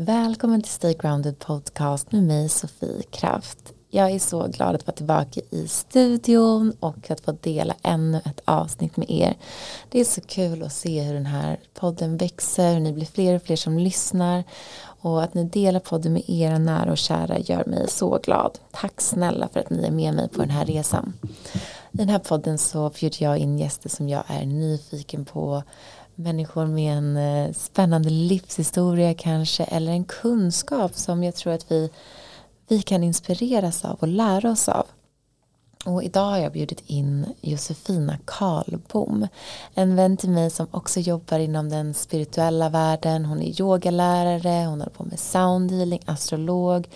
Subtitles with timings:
[0.00, 3.72] Välkommen till Stay Grounded Podcast med mig Sofie Kraft.
[3.90, 8.40] Jag är så glad att vara tillbaka i studion och att få dela ännu ett
[8.44, 9.36] avsnitt med er.
[9.90, 13.34] Det är så kul att se hur den här podden växer, hur ni blir fler
[13.34, 14.44] och fler som lyssnar
[15.00, 18.58] och att ni delar podden med era nära och kära gör mig så glad.
[18.70, 21.12] Tack snälla för att ni är med mig på den här resan.
[21.92, 25.62] I den här podden så bjuder jag in gäster som jag är nyfiken på
[26.18, 31.90] människor med en eh, spännande livshistoria kanske eller en kunskap som jag tror att vi,
[32.68, 34.86] vi kan inspireras av och lära oss av.
[35.84, 39.28] Och idag har jag bjudit in Josefina Karlbom.
[39.74, 43.24] En vän till mig som också jobbar inom den spirituella världen.
[43.24, 46.88] Hon är yogalärare, hon håller på med soundhealing, astrolog.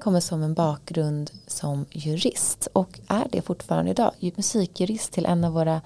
[0.00, 4.12] Kommer som en bakgrund som jurist och är det fortfarande idag.
[4.36, 5.80] Musikjurist till en av våra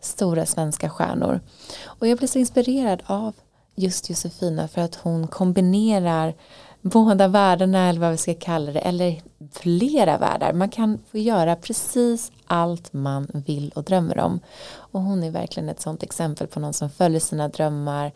[0.00, 1.40] stora svenska stjärnor.
[1.84, 3.34] Och jag blev så inspirerad av
[3.74, 6.34] just Josefina för att hon kombinerar
[6.82, 10.52] båda världarna eller vad vi ska kalla det eller flera världar.
[10.52, 14.40] Man kan få göra precis allt man vill och drömmer om.
[14.74, 18.12] Och hon är verkligen ett sånt exempel på någon som följer sina drömmar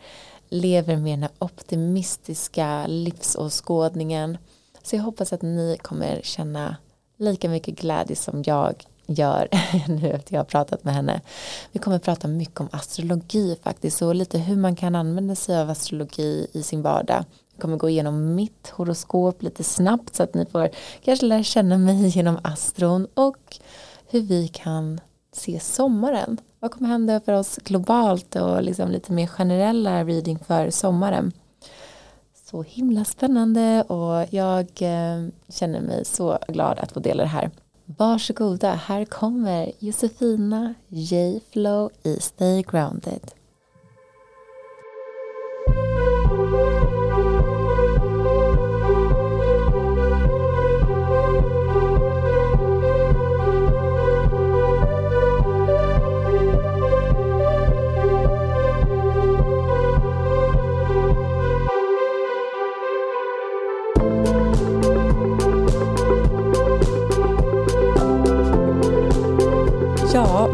[0.49, 4.37] lever med den här optimistiska livsåskådningen.
[4.83, 6.75] Så jag hoppas att ni kommer känna
[7.17, 9.47] lika mycket glädje som jag gör
[9.87, 11.21] nu efter jag har pratat med henne.
[11.71, 15.69] Vi kommer prata mycket om astrologi faktiskt och lite hur man kan använda sig av
[15.69, 17.25] astrologi i sin vardag.
[17.55, 20.69] Vi kommer gå igenom mitt horoskop lite snabbt så att ni får
[21.03, 23.57] kanske lära känna mig genom astron och
[24.09, 26.37] hur vi kan se sommaren.
[26.59, 31.31] Vad kommer hända för oss globalt och liksom lite mer generella reading för sommaren.
[32.49, 37.51] Så himla spännande och jag eh, känner mig så glad att få dela det här.
[37.97, 41.39] Varsågoda, här kommer Josefina J.
[41.51, 43.31] Flow i Stay Grounded.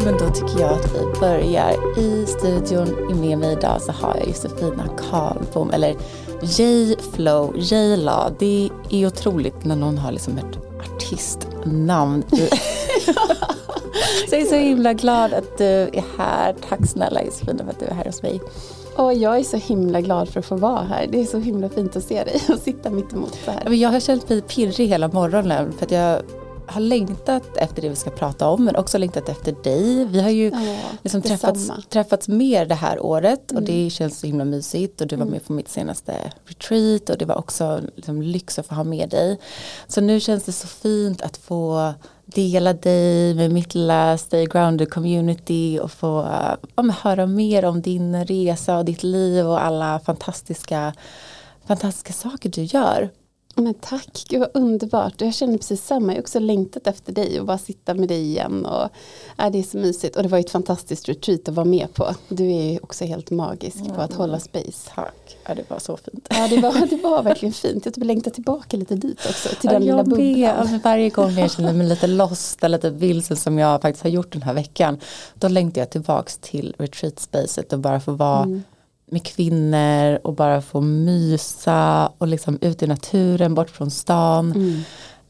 [0.06, 2.00] Men då tycker jag att vi börjar.
[2.00, 5.96] I studion med mig idag så har jag Josefina Karlbom, eller
[6.42, 8.32] J-Flow, J-La.
[8.40, 12.24] Det är otroligt när någon har liksom ett artistnamn.
[14.30, 16.56] så jag är så himla glad att du är här.
[16.70, 18.42] Tack snälla Josefina för att du är här hos mig.
[18.96, 21.08] Och jag är så himla glad för att få vara här.
[21.12, 23.74] Det är så himla fint att se dig och sitta mitt emot så här.
[23.74, 26.22] Jag har känt mig pirrig hela morgonen för att jag
[26.70, 30.06] har längtat efter det vi ska prata om men också längtat efter dig.
[30.06, 33.64] Vi har ju ja, liksom träffats, träffats mer det här året mm.
[33.64, 35.32] och det känns så himla mysigt och du var mm.
[35.32, 39.10] med på mitt senaste retreat och det var också liksom lyx att få ha med
[39.10, 39.40] dig.
[39.88, 41.94] Så nu känns det så fint att få
[42.26, 46.28] dela dig med mitt lilla Stay Grounded community och få
[46.76, 50.94] ja, höra mer om din resa och ditt liv och alla fantastiska
[51.70, 53.10] fantastiska saker du gör.
[53.60, 55.22] Men tack, gud vad underbart.
[55.22, 56.08] Jag känner precis samma.
[56.08, 58.66] Jag har också längtat efter dig och bara sitta med dig igen.
[58.66, 58.90] Och,
[59.38, 60.16] äh, det är så mysigt.
[60.16, 62.16] Och det var ett fantastiskt retreat att vara med på.
[62.28, 63.96] Du är också helt magisk mm.
[63.96, 64.92] på att hålla space.
[64.96, 66.28] Tack, ja, det var så fint.
[66.30, 67.86] Ja, det var, det var verkligen fint.
[67.86, 69.50] Jag typ längtar tillbaka lite dit också.
[69.50, 70.40] Till den lilla bubblan.
[70.40, 74.10] Ja, varje gång jag känner mig lite lost eller lite vilsen som jag faktiskt har
[74.10, 75.00] gjort den här veckan.
[75.34, 78.64] Då längtar jag tillbaka till retreat-spacet och bara få vara mm
[79.12, 84.52] med kvinnor och bara få mysa och liksom ut i naturen bort från stan.
[84.52, 84.82] Mm.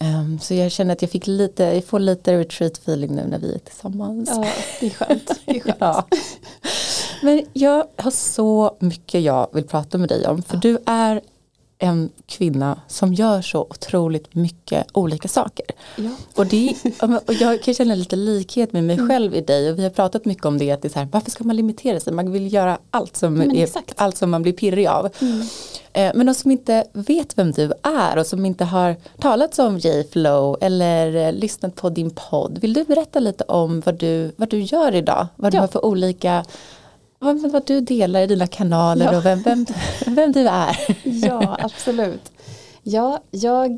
[0.01, 3.39] Um, så jag känner att jag fick lite, jag får lite retreat feeling nu när
[3.39, 4.29] vi är tillsammans.
[4.35, 4.47] Ja,
[4.79, 5.31] det är skönt.
[5.45, 5.75] Det är skönt.
[5.79, 6.07] ja.
[7.21, 10.59] Men jag har så mycket jag vill prata med dig om för ja.
[10.59, 11.21] du är
[11.81, 15.65] en kvinna som gör så otroligt mycket olika saker.
[15.95, 16.09] Ja.
[16.35, 16.75] Och, det,
[17.25, 19.09] och jag kan känna lite likhet med mig mm.
[19.09, 21.07] själv i dig och vi har pratat mycket om det, att det är så här,
[21.11, 22.13] varför ska man limitera sig?
[22.13, 25.09] Man vill göra allt som, är, allt som man blir pirrig av.
[25.21, 25.41] Mm.
[25.93, 29.77] Eh, men de som inte vet vem du är och som inte har talat om
[29.77, 34.49] J-Flow eller eh, lyssnat på din podd, vill du berätta lite om vad du, vad
[34.49, 35.27] du gör idag?
[35.35, 36.45] Vad du har för olika
[37.19, 39.17] vad, vad du delar i dina kanaler ja.
[39.17, 39.65] och vem, vem,
[40.07, 40.77] vem du är.
[41.27, 42.31] ja, absolut.
[42.83, 43.75] Ja, jag,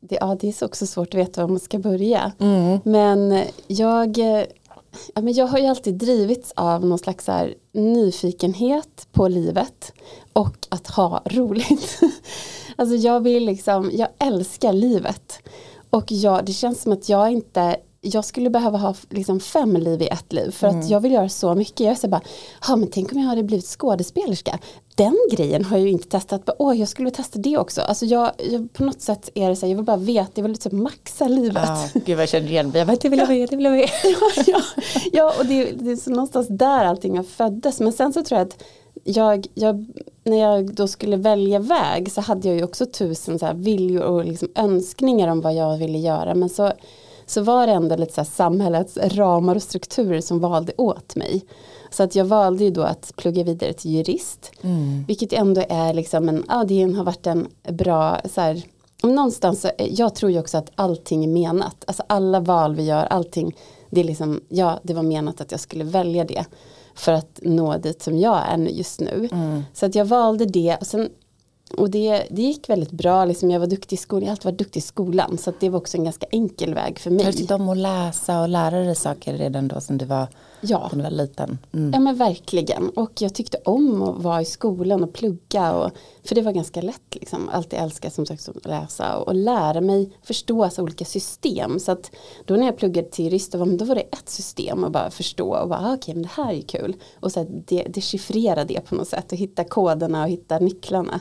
[0.00, 2.32] det, ja, det är också svårt att veta var man ska börja.
[2.38, 2.80] Mm.
[2.84, 4.18] Men jag,
[5.14, 9.92] ja, men jag har ju alltid drivits av någon slags här nyfikenhet på livet
[10.32, 12.00] och att ha roligt.
[12.76, 15.38] alltså jag vill liksom, jag älskar livet.
[15.90, 20.02] Och jag, det känns som att jag inte jag skulle behöva ha liksom fem liv
[20.02, 20.86] i ett liv för att Mm.
[20.88, 21.80] jag vill göra så mycket.
[21.80, 22.20] Jag säger bara,
[22.68, 24.58] ja men tänk om jag hade blivit skådespelerska.
[24.94, 26.44] Den grejen har jag ju inte testat.
[26.44, 27.80] Bara, Åh, jag skulle testa det också.
[27.80, 30.42] Alltså jag, jag, på något sätt är det så här, jag vill bara veta, jag
[30.42, 31.62] vill liksom maxa livet.
[31.66, 32.78] Ja, gud vad jag känner igen mig.
[32.78, 33.88] Jag bara, det vill jag med, det vill jag med.
[34.04, 34.60] ja, ja,
[35.12, 37.80] ja, och det, det är så någonstans där allting föddes.
[37.80, 38.62] Men sen så tror jag att
[39.04, 39.86] jag, jag,
[40.24, 44.02] när jag då skulle välja väg så hade jag ju också tusen så här viljor
[44.02, 46.34] och liksom önskningar om vad jag ville göra.
[46.34, 46.72] Men så,
[47.26, 51.44] så var det ändå lite så här samhällets ramar och strukturer som valde åt mig.
[51.90, 54.52] Så att jag valde ju då att plugga vidare till jurist.
[55.06, 58.62] Vilket ändå är liksom en, ja det har varit en bra så här,
[59.02, 61.84] någonstans, så, jag tror ju också att allting är menat.
[61.86, 63.56] Alltså alla val vi gör, allting,
[63.90, 66.44] det är liksom, ja det var menat att jag skulle välja det.
[66.94, 69.28] För att nå dit som jag är just nu.
[69.74, 71.08] Så att jag valde det och sen
[71.70, 74.44] och det, det gick väldigt bra, liksom jag var duktig i skolan, jag har alltid
[74.44, 77.24] varit duktig i skolan så det var också en ganska enkel väg för Har du
[77.24, 77.32] mig.
[77.32, 80.26] tyckt om att läsa och lära dig saker redan då som du var,
[80.60, 80.90] Ja.
[80.92, 81.58] du var liten?
[81.72, 81.90] Mm.
[81.94, 85.90] Ja men verkligen och jag tyckte om att vara i skolan och plugga och,
[86.24, 89.80] för det var ganska lätt liksom, alltid älska som sagt att läsa och, och lära
[89.80, 92.10] mig förstå alltså, olika system så att
[92.44, 95.10] då när jag pluggade till jurist då var, då var det ett system och bara
[95.10, 98.80] förstå och bara ah, okej men det här är kul och så de, dechiffrera det
[98.80, 101.20] på något sätt och hitta koderna och hitta nycklarna.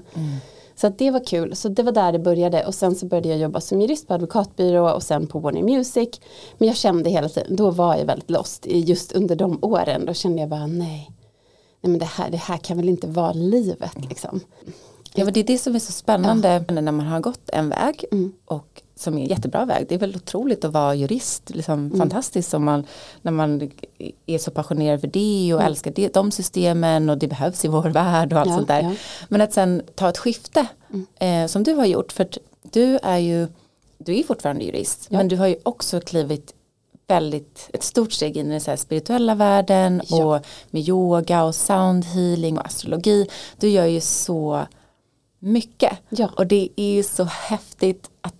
[0.75, 3.38] Så det var kul, så det var där det började och sen så började jag
[3.38, 6.10] jobba som jurist på advokatbyrå och sen på Warner Music.
[6.57, 10.13] Men jag kände hela tiden, då var jag väldigt lost just under de åren, då
[10.13, 11.12] kände jag bara nej.
[11.81, 14.39] Nej men det här, det här kan väl inte vara livet liksom.
[15.16, 18.33] Ja, det är det som är så spännande när man har gått en väg Mm.
[18.45, 19.86] och som är en jättebra väg.
[19.89, 21.97] Det är väl otroligt att vara jurist, liksom Mm.
[21.97, 22.86] fantastiskt om man,
[23.21, 23.71] när man
[24.25, 27.89] är så passionerad för det och älskar det, de systemen och det behövs i vår
[27.89, 28.53] värld och allt Mm.
[28.53, 28.75] Ja, sånt där.
[28.81, 28.86] ja.
[28.86, 28.97] Mm.
[29.30, 30.68] Men att sen ta ett skifte
[31.19, 32.38] eh, som du har gjort, för att
[32.71, 33.47] du är ju,
[33.97, 35.18] du är fortfarande jurist, Ja.
[35.18, 36.53] men du har ju också klivit
[37.07, 42.06] väldigt, ett stort steg in i den så spirituella världen och med yoga och sound
[42.06, 43.27] healing och astrologi.
[43.59, 44.65] Du gör ju så
[45.39, 45.97] mycket.
[46.09, 46.30] Ja.
[46.38, 48.33] Och det är ju så häftigt att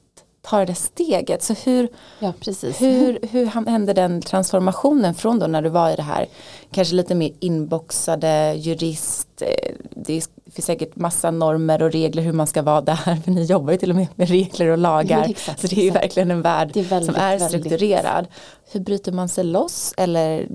[0.45, 1.44] ta det steget.
[1.44, 1.88] Så hur,
[2.19, 2.81] Ja precis.
[2.81, 6.25] hur, hur hände den transformationen från då när du var i det här
[6.71, 9.27] kanske lite mer inboxade jurist.
[9.42, 12.95] eh, Det finns säkert massa normer och regler hur man ska vara där.
[13.24, 15.19] För ni jobbar ju till och med med regler och lagar.
[15.19, 16.03] Ja, exakt, så det är ju exakt.
[16.06, 18.27] verkligen en värld är väldigt, som är väldigt- strukturerad.
[18.71, 20.48] Hur bryter man sig loss eller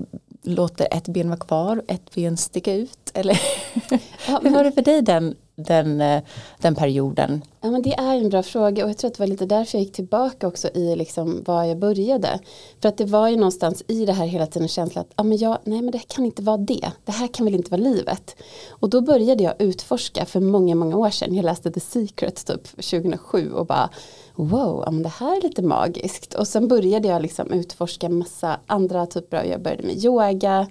[0.43, 3.11] låter ett ben vara kvar och ett ben sticka ut?
[3.13, 3.41] Eller
[4.27, 6.23] Ja, hur var det för dig den, den, eh,
[6.57, 7.41] den perioden?
[7.61, 9.77] Ja men det är en bra fråga och jag tror att det var lite därför
[9.77, 12.39] jag gick tillbaka också i liksom var jag började.
[12.81, 15.37] För att det var ju någonstans i det här hela tiden känslan att ah, men
[15.37, 16.91] jag, nej men det kan inte vara det.
[17.05, 18.35] Det här kan väl inte vara livet.
[18.69, 21.35] Och då började jag utforska för många, många år sedan.
[21.35, 23.89] Jag läste The Secret typ 2007 och bara
[24.35, 26.33] wow, ja, men det här är lite magiskt.
[26.33, 30.67] Och sen började jag liksom utforska massa andra typer av, jag började med yoga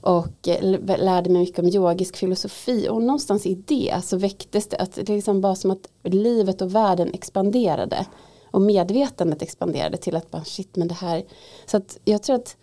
[0.00, 4.76] och eh, lärde mig mycket om yogisk filosofi och någonstans i det så väcktes det
[4.76, 8.06] att det liksom bara som att livet och världen expanderade
[8.50, 11.24] och medvetandet expanderade till att bara shit men det här
[11.66, 12.56] så att jag tror att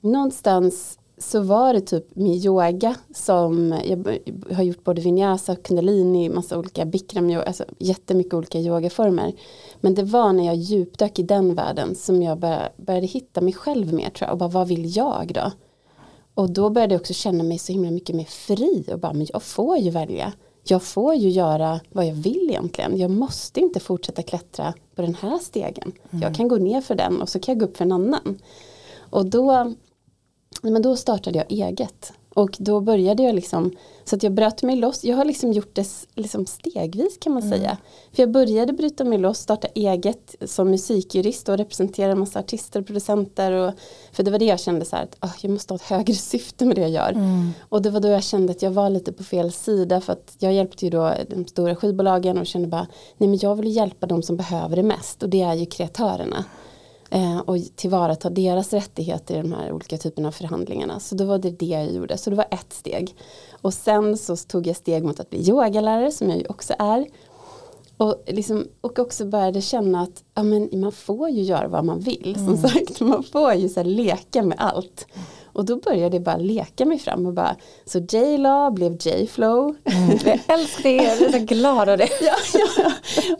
[0.00, 4.18] någonstans så var det typ med yoga som jag
[4.56, 9.32] har gjort både vinyasa, kundalini, massa olika bikram, yoga, alltså jättemycket olika yogaformer.
[9.80, 13.52] Men det var när jag djupdök i den världen som jag började, började hitta mig
[13.52, 15.52] själv mer tror jag och bara vad vill jag då?
[16.34, 19.26] Och då började jag också känna mig så himla mycket mer fri och bara men
[19.32, 20.32] jag får ju välja.
[20.64, 22.98] Jag får ju göra vad jag vill egentligen.
[22.98, 25.92] Jag måste inte fortsätta klättra på den här stegen.
[26.10, 28.38] Jag kan gå ner för den och så kan jag gå upp för en annan.
[28.96, 29.74] Och då,
[30.62, 32.12] men då startade jag eget.
[32.34, 35.04] Och då började jag liksom, så att jag bröt mig loss.
[35.04, 37.78] Jag har liksom gjort det liksom stegvis kan man säga.
[38.12, 42.80] För jag började bryta mig loss, starta eget som musikjurist och representera en massa artister
[42.80, 43.52] och producenter.
[43.52, 43.72] Och,
[44.12, 46.14] för det var det jag kände så här att ah, jag måste ha ett högre
[46.14, 47.12] syfte med det jag gör.
[47.68, 50.36] Och det var då jag kände att jag var lite på fel sida för att
[50.38, 52.86] jag hjälpte ju då de stora skivbolagen och kände bara
[53.18, 56.44] nej men jag vill hjälpa de som behöver det mest och det är ju kreatörerna
[57.14, 61.00] eh, och tillvarata deras rättigheter i de här olika typerna av förhandlingarna.
[61.00, 62.18] Så då var det det jag gjorde.
[62.18, 63.16] Så det var ett steg.
[63.60, 67.06] Och sen så tog jag steg mot att bli yogalärare som jag ju också är.
[67.96, 72.00] Och, liksom, och också började känna att ja, men man får ju göra vad man
[72.00, 72.36] vill.
[72.46, 75.06] Som sagt, man får ju så leka med allt.
[75.54, 79.74] Och då började jag bara leka mig fram och bara så J-Law blev J-Flow.
[80.24, 82.08] Jag älskar det, jag är så glad av det.
[82.20, 82.34] ja,
[82.76, 82.92] ja.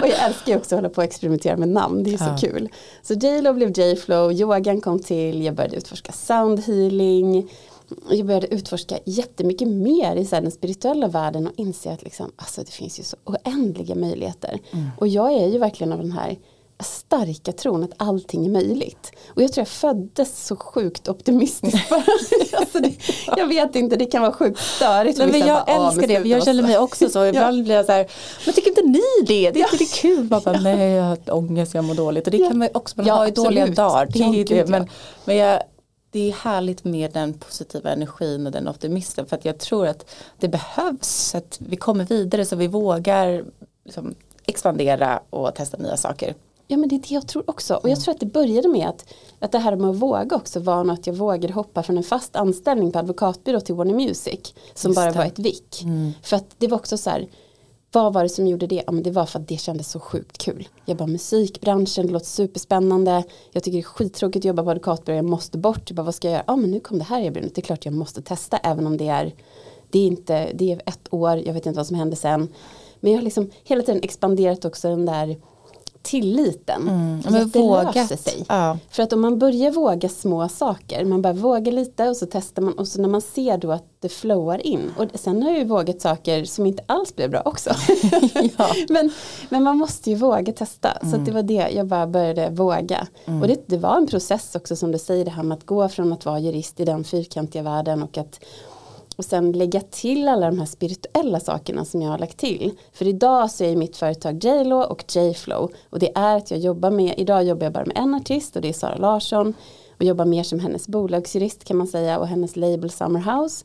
[0.02, 2.24] Och jag älskar ju också att hålla på och experimentera med namn, det är så
[2.24, 2.36] Ja.
[2.40, 2.68] kul.
[3.02, 7.50] Så J-Lo blev J-Flow, yogan kom till, jag började utforska sound healing.
[8.10, 12.60] Jag började utforska jättemycket mer i så den spirituella världen och inse att liksom, alltså,
[12.60, 14.58] det finns ju så oändliga möjligheter.
[14.98, 16.36] Och jag är ju verkligen av den här
[16.82, 19.12] starka tron att allting är möjligt.
[19.28, 21.76] Och jag tror jag föddes så sjukt optimistisk.
[22.52, 22.94] alltså det,
[23.36, 25.18] jag vet inte, det kan vara sjukt störigt.
[25.18, 27.24] Nej, men jag bara, älskar det, jag känner mig också så.
[27.26, 27.62] Ibland ja.
[27.64, 28.10] blir jag så här,
[28.44, 29.50] men tycker inte ni det?
[29.50, 30.28] Det är inte det kul?
[30.30, 32.26] Man bara, nej jag har ångest, jag mår dåligt.
[32.26, 34.06] Och det kan man också, man ja, har ju dåliga dagar.
[34.06, 34.68] Det är det.
[34.68, 34.88] Men,
[35.24, 35.62] men jag,
[36.10, 40.10] det är härligt med den positiva energin och den optimismen för att jag tror att
[40.38, 43.44] det behövs att vi kommer vidare så vi vågar
[43.84, 44.14] liksom,
[44.46, 46.34] expandera och testa nya saker.
[46.74, 47.74] Ja men det är det jag tror också.
[47.74, 50.60] Och jag tror att det började med att, att det här med att våga också
[50.60, 54.54] var något jag vågade hoppa från en fast anställning på advokatbyrå till Warner Music.
[54.74, 55.18] Som Just bara det.
[55.18, 55.82] var ett vick.
[55.82, 56.12] Mm.
[56.22, 57.28] För att det var också så här,
[57.92, 58.82] vad var det som gjorde det?
[58.86, 60.68] Ja men det var för att det kändes så sjukt kul.
[60.84, 63.24] Jag bara musikbranschen, det låter superspännande.
[63.52, 65.82] Jag tycker det är skittråkigt att jobba på advokatbyrå, jag måste bort.
[65.86, 66.44] Jag bara, vad ska jag göra?
[66.46, 68.96] Ja men nu kom det här erbjudandet, det är klart jag måste testa även om
[68.96, 69.34] det är
[69.90, 72.48] det är inte, det är ett år, jag vet inte vad som händer sen.
[73.00, 75.36] Men jag har liksom hela tiden expanderat också den där
[76.04, 76.82] tilliten.
[76.82, 77.22] Mm.
[77.24, 77.94] Men att det vågat.
[77.94, 78.44] löser sig.
[78.48, 78.78] Ja.
[78.90, 82.62] För att om man börjar våga små saker, man bara vågar lite och så testar
[82.62, 84.92] man och så när man ser då att det flowar in.
[84.98, 87.70] Och sen har jag ju vågat saker som inte alls blev bra också.
[88.58, 88.68] ja.
[88.88, 89.10] men,
[89.48, 90.90] men man måste ju våga testa.
[90.90, 91.12] Mm.
[91.12, 93.06] Så det var det jag bara började våga.
[93.24, 93.42] Mm.
[93.42, 95.88] Och det, det var en process också som du säger det här med att gå
[95.88, 98.40] från att vara jurist i den fyrkantiga världen och att
[99.16, 102.72] och sen lägga till alla de här spirituella sakerna som jag har lagt till.
[102.92, 106.90] För idag så är mitt företag JLO och JFlow och det är att jag jobbar
[106.90, 109.54] med, idag jobbar jag bara med en artist och det är Sara Larsson
[109.96, 113.64] och jobbar mer som hennes bolagsjurist kan man säga och hennes label Summerhouse.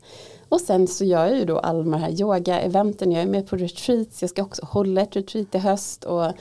[0.49, 3.55] Och sen så gör jag ju då alla de här yoga-eventen, jag är med på
[3.55, 6.31] retreats, jag ska också hålla ett retreat i höst och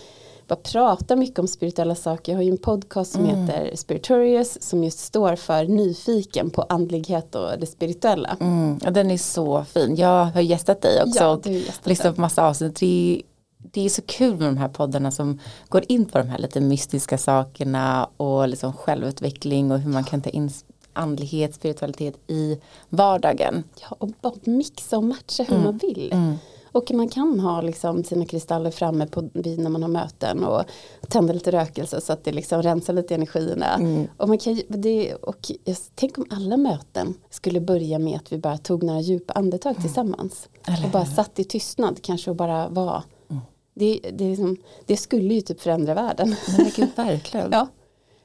[0.48, 2.32] bara pratar mycket om spirituella saker.
[2.32, 3.36] Jag har ju en podcast som mm.
[3.36, 8.36] heter Spiritorious som just står för nyfiken på andlighet och det spirituella.
[8.40, 8.78] Mm.
[8.84, 9.96] Ja, den är så fin.
[9.96, 11.46] Jag har gästat dig också ja, och
[11.84, 12.76] lyssnat på massa avsnitt.
[12.76, 13.22] Det,
[13.58, 15.38] det är så kul med de här poddarna som
[15.68, 20.22] går in på de här lite mystiska sakerna och liksom självutveckling och hur man kan
[20.22, 20.50] ta in
[20.92, 23.64] andlighet, spiritualitet i vardagen.
[23.80, 25.64] Ja, och bara mixa och matcha hur mm.
[25.64, 26.12] man vill.
[26.12, 26.34] Mm.
[26.78, 30.62] Och man kan ha liksom sina kristaller framme på, när man har möten och
[31.08, 33.74] tända lite rökelse så att det liksom rensar lite energierna.
[33.74, 34.06] Mm.
[34.16, 35.52] Och, man kan, det, och
[35.94, 39.82] tänk om alla möten skulle börja med att vi bara tog några djupa andetag mm.
[39.82, 40.48] tillsammans.
[40.66, 40.84] Eller.
[40.84, 43.02] Och bara satt i tystnad kanske och bara var.
[43.30, 43.42] Mm.
[43.74, 44.56] Det, det, liksom,
[44.86, 46.36] det, skulle ju typ förändra världen.
[46.58, 47.48] Men gud, verkligen.
[47.52, 47.66] ja.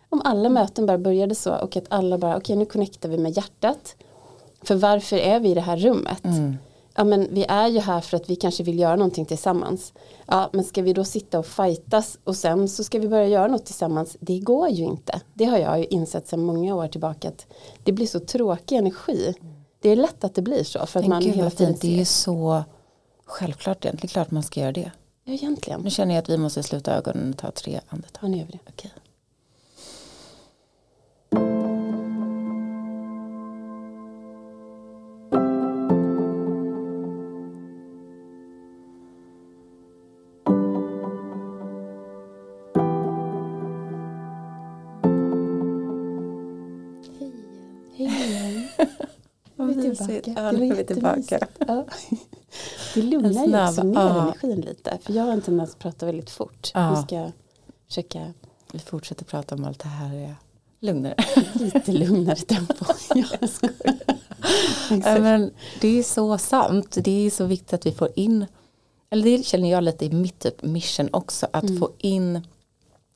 [0.09, 3.17] Om alla möten bara började så och att alla bara, okej okay, nu connectar vi
[3.17, 3.95] med hjärtat.
[4.61, 6.23] För varför är vi i det här rummet?
[6.95, 9.93] Ja men vi är ju här för att vi kanske vill göra någonting tillsammans.
[10.25, 13.47] Ja men ska vi då sitta och fightas och sen så ska vi börja göra
[13.47, 14.17] något tillsammans.
[14.19, 15.21] Det går ju inte.
[15.33, 17.45] Det har jag ju insett sedan många år tillbaka att
[17.83, 19.33] det blir så tråkig energi.
[19.81, 22.05] Det är lätt att det blir så för att man hela tiden Det är ju
[22.05, 22.63] så
[23.25, 24.91] självklart det är klart man ska göra det.
[25.23, 25.81] Ja egentligen.
[25.81, 28.23] Nu känner jag att vi måste sluta ögonen och ta tre andetag.
[28.23, 28.59] Ja nu gör vi det.
[28.69, 28.91] Okej.
[49.95, 50.33] Tillbaka.
[50.35, 51.47] Ja, nu är vi tillbaka.
[51.67, 51.85] Ja.
[52.93, 54.21] Det lugnar ju också ner ja.
[54.21, 54.97] energin lite.
[55.01, 56.71] För jag har en tendens att prata väldigt fort.
[56.73, 56.95] Ja.
[56.95, 57.31] Vi ska
[57.87, 58.33] försöka.
[58.71, 60.15] Vi fortsätter prata om allt det här.
[60.15, 60.35] Ja.
[60.79, 61.15] Lugnare.
[61.53, 62.85] Lite lugnare tempo.
[63.15, 63.25] jag
[64.89, 66.97] ja, men det är så sant.
[67.03, 68.45] Det är så viktigt att vi får in.
[69.09, 71.47] Eller det känner jag lite i mitt typ mission också.
[71.53, 71.79] Att mm.
[71.79, 72.47] få in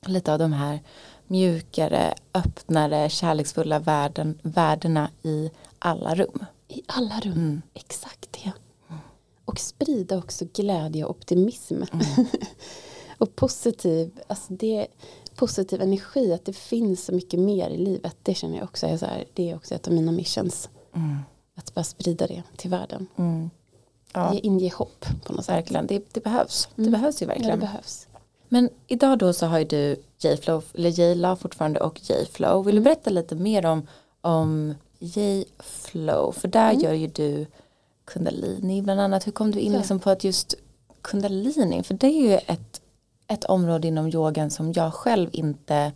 [0.06, 0.80] lite av de här
[1.26, 6.44] mjukare, öppnare, kärleksfulla värden, värdena i alla rum.
[6.68, 7.62] I alla rum, mm.
[7.74, 8.52] exakt det.
[9.44, 11.82] Och sprida också glädje och optimism.
[11.92, 12.26] Mm.
[13.18, 14.86] och positiv, alltså det,
[15.34, 18.16] positiv energi, att det finns så mycket mer i livet.
[18.22, 20.68] Det känner jag också är, så här, det är också ett av mina missions.
[20.94, 21.16] Mm.
[21.54, 23.06] Att bara sprida det till världen.
[23.16, 23.50] Mm.
[24.12, 24.34] Ja.
[24.34, 25.88] Ge, inge hopp på något verkligen.
[25.88, 25.88] sätt.
[25.88, 26.68] Det, det behövs.
[26.74, 27.50] Det behövs ju verkligen.
[27.50, 28.08] Ja, det behövs.
[28.48, 32.64] Men idag då så har ju du J-Flow, eller J-La fortfarande och J-Flow.
[32.64, 33.86] Vill du berätta lite mer om,
[34.20, 36.82] om J-flow, för där mm.
[36.82, 37.46] gör ju du
[38.04, 39.26] kundalini bland annat.
[39.26, 40.54] Hur kom du in liksom på att just
[41.02, 42.80] kundalini, för det är ju ett,
[43.26, 45.92] ett område inom yogan som jag själv inte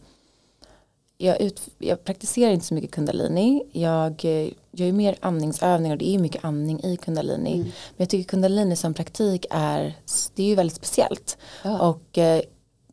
[1.23, 3.62] jag, ut, jag praktiserar inte så mycket kundalini.
[3.73, 4.25] Jag
[4.73, 7.54] gör ju mer andningsövningar och det är mycket andning i kundalini.
[7.54, 7.62] Mm.
[7.62, 9.94] Men jag tycker kundalini som praktik är,
[10.35, 11.38] det är ju väldigt speciellt.
[11.64, 11.88] Ja.
[11.88, 12.42] Och eh,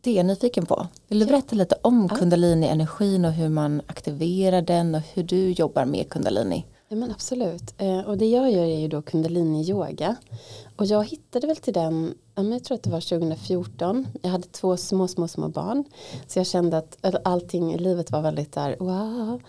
[0.10, 0.88] det är jag nyfiken på.
[1.08, 2.18] Vill du berätta lite om ja.
[2.18, 6.66] kundalini-energin och hur man aktiverar den och hur du jobbar med kundalini?
[6.88, 7.74] Ja men absolut.
[7.78, 10.16] Eh, och det jag gör är ju då kundalini-yoga.
[10.76, 14.08] Och jag hittade väl till den, jag tror att det var 2014.
[14.22, 15.84] Jag hade två små, små, små barn.
[16.28, 19.42] Så jag kände att allting i livet var väldigt där, wow.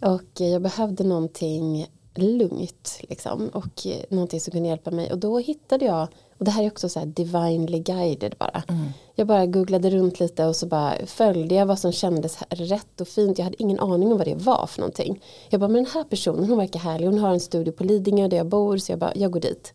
[0.00, 3.48] Och jag behövde någonting lugnt liksom.
[3.48, 5.12] Och någonting som kunde hjälpa mig.
[5.12, 6.08] Och då hittade jag
[6.42, 8.62] och det här är också så här divinely guided bara.
[8.68, 8.86] Mm.
[9.14, 13.08] Jag bara googlade runt lite och så bara följde jag vad som kändes rätt och
[13.08, 13.38] fint.
[13.38, 15.22] Jag hade ingen aning om vad det var för någonting.
[15.50, 17.06] Jag bara, men den här personen hon verkar härlig.
[17.06, 18.76] Hon har en studio på Lidingö där jag bor.
[18.76, 19.74] Så jag bara, jag går dit.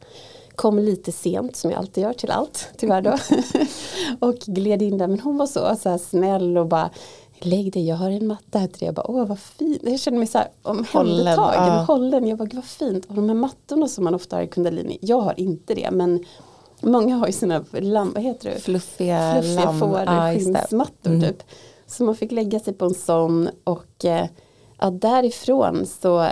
[0.55, 3.17] Kom lite sent som jag alltid gör till allt, tyvärr då.
[4.27, 5.07] och gled in där.
[5.07, 6.89] Men hon var så, så här snäll och bara
[7.39, 8.87] lägg dig, jag har en matta här till dig.
[8.87, 9.81] Jag bara, åh vad fint.
[9.83, 11.85] Jag kände mig så här omhändertagen, hållen.
[11.85, 12.27] hållen.
[12.27, 13.05] Jag bara, vad fint.
[13.05, 15.91] Och de här mattorna som man ofta har i kundalini, jag har inte det.
[15.91, 16.25] Men
[16.81, 18.59] Många har ju sina lam, vad heter det?
[18.59, 21.21] fluffiga, fluffiga fårskinnsmattor mm.
[21.21, 21.43] typ.
[21.87, 24.27] Så man fick lägga sig på en sån och eh,
[24.79, 26.29] ja, därifrån så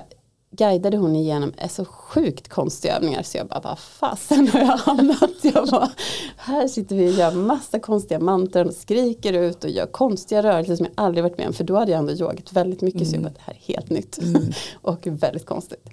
[0.57, 5.31] guidade hon igenom så sjukt konstiga övningar så jag bara, vad fasen har jag hamnat?
[5.41, 5.91] Jag bara,
[6.37, 10.75] här sitter vi och gör massa konstiga mantran och skriker ut och gör konstiga rörelser
[10.75, 13.09] som jag aldrig varit med om för då hade jag ändå yogat väldigt mycket mm.
[13.09, 14.43] så jag bara, det här är helt nytt mm.
[14.81, 15.89] och väldigt konstigt.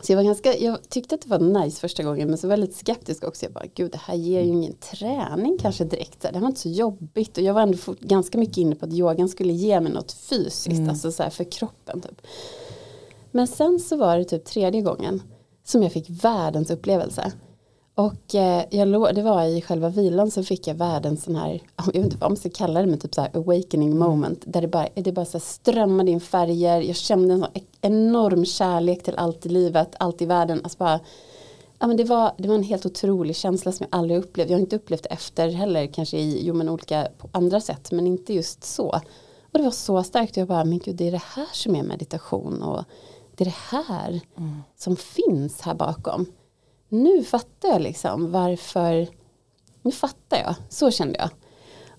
[0.00, 2.52] Så jag, var ganska, jag tyckte att det var nice första gången men så var
[2.52, 3.44] jag lite skeptisk också.
[3.44, 6.20] Jag bara, gud det här ger ju ingen träning kanske direkt.
[6.20, 8.92] Det här var inte så jobbigt och jag var ändå ganska mycket inne på att
[8.92, 10.88] yogan skulle ge mig något fysiskt, mm.
[10.88, 12.00] alltså så här för kroppen.
[12.00, 12.22] Typ.
[13.30, 15.22] Men sen så var det typ tredje gången
[15.64, 17.32] som jag fick världens upplevelse.
[17.96, 21.92] Och eh, jag, det var i själva vilan så fick jag världens sån här, jag
[21.92, 23.98] vet inte vad man ska kalla det, men typ så här awakening mm.
[23.98, 24.42] moment.
[24.46, 27.50] Där det bara, det bara så strömmade in färger, jag kände en sån
[27.80, 30.60] enorm kärlek till allt i livet, allt i världen.
[30.64, 31.00] Alltså bara,
[31.78, 34.50] ja, men det, var, det var en helt otrolig känsla som jag aldrig upplevt.
[34.50, 37.92] Jag har inte upplevt det efter heller, kanske i jo, men olika på andra sätt,
[37.92, 39.00] men inte just så.
[39.52, 41.82] Och det var så starkt, jag bara, men gud det är det här som är
[41.82, 42.84] meditation och
[43.36, 44.62] det är det här mm.
[44.76, 46.26] som finns här bakom
[47.02, 49.08] nu fattar jag liksom varför,
[49.82, 51.30] nu fattar jag, så kände jag.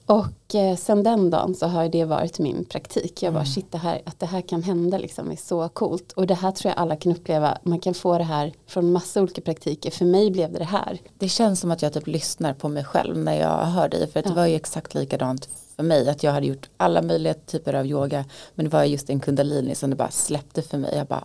[0.08, 3.24] Och eh, sen den dagen så har det varit min praktik.
[3.24, 3.54] Jag bara mm.
[3.54, 6.12] shit det här, att det här kan hända liksom är så coolt.
[6.12, 7.58] Och det här tror jag alla kan uppleva.
[7.63, 9.92] Man kan få det här från massa olika praktiker.
[9.92, 11.00] För mig blev det det här.
[11.18, 14.08] Det känns som att jag typ lyssnar på mig själv när jag hör dig.
[14.08, 14.30] För ja.
[14.30, 16.10] det var ju exakt likadant för mig.
[16.10, 18.25] Att jag hade gjort alla möjliga typer av yoga.
[18.55, 20.96] Men det var just en kundalini som det bara släppte för mig.
[20.96, 21.24] Jag bara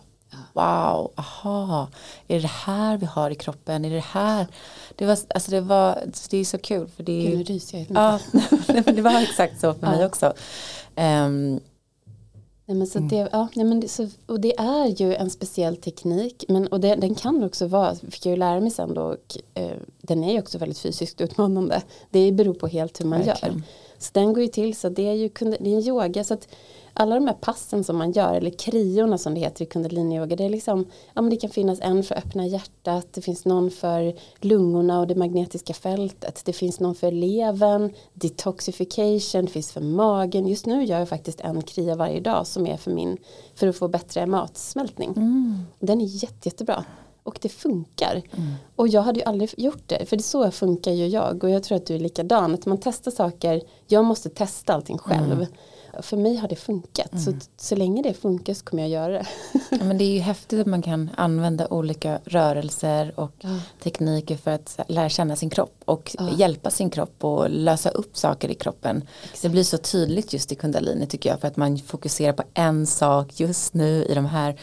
[0.53, 1.87] wow, aha,
[2.27, 4.47] är det här vi har i kroppen, är det här?
[4.95, 8.19] Det var, alltså det var, det är så kul för det är ryser ja,
[8.85, 10.33] det var exakt så för mig också.
[10.95, 11.59] Um,
[12.65, 13.09] Nej, men så mm.
[13.09, 16.79] det, ja, nej, men det, så, och det är ju en speciell teknik men, och
[16.79, 20.23] det, den kan också vara, fick jag ju lära mig sen då, och, eh, den
[20.23, 21.81] är ju också väldigt fysiskt utmanande.
[22.09, 23.55] Det beror på helt hur man Verkligen.
[23.55, 23.63] gör.
[23.97, 26.47] Så den går ju till så det är ju det är en yoga så att
[26.93, 30.43] alla de här passen som man gör, eller kriorna som det heter i kundaliniyoga, det
[30.43, 34.15] är liksom, ja men det kan finnas en för öppna hjärtat, det finns någon för
[34.41, 40.47] lungorna och det magnetiska fältet, det finns någon för levern, detoxification, det finns för magen.
[40.47, 43.17] Just nu gör jag faktiskt en kria varje dag som är för min,
[43.55, 45.09] för att få bättre matsmältning.
[45.09, 45.65] Mm.
[45.79, 46.85] Den är jätte, jättebra.
[47.23, 48.21] Och det funkar.
[48.31, 48.53] Mm.
[48.75, 50.05] Och jag hade ju aldrig gjort det.
[50.05, 51.43] För det så funkar ju jag.
[51.43, 52.53] Och jag tror att du är likadan.
[52.53, 53.61] Att man testar saker.
[53.87, 55.31] Jag måste testa allting själv.
[55.31, 55.47] Mm
[56.01, 57.11] för mig har det funkat.
[57.11, 57.23] Mm.
[57.23, 59.25] Så, så länge det funkar så kommer jag göra det.
[59.69, 63.59] ja, men det är ju häftigt att man kan använda olika rörelser och ja.
[63.83, 66.29] tekniker för att lära känna sin kropp och ja.
[66.37, 69.03] hjälpa sin kropp och lösa upp saker i kroppen.
[69.23, 69.41] Exakt.
[69.41, 72.85] Det blir så tydligt just i kundalini tycker jag för att man fokuserar på en
[72.87, 74.59] sak just nu i de här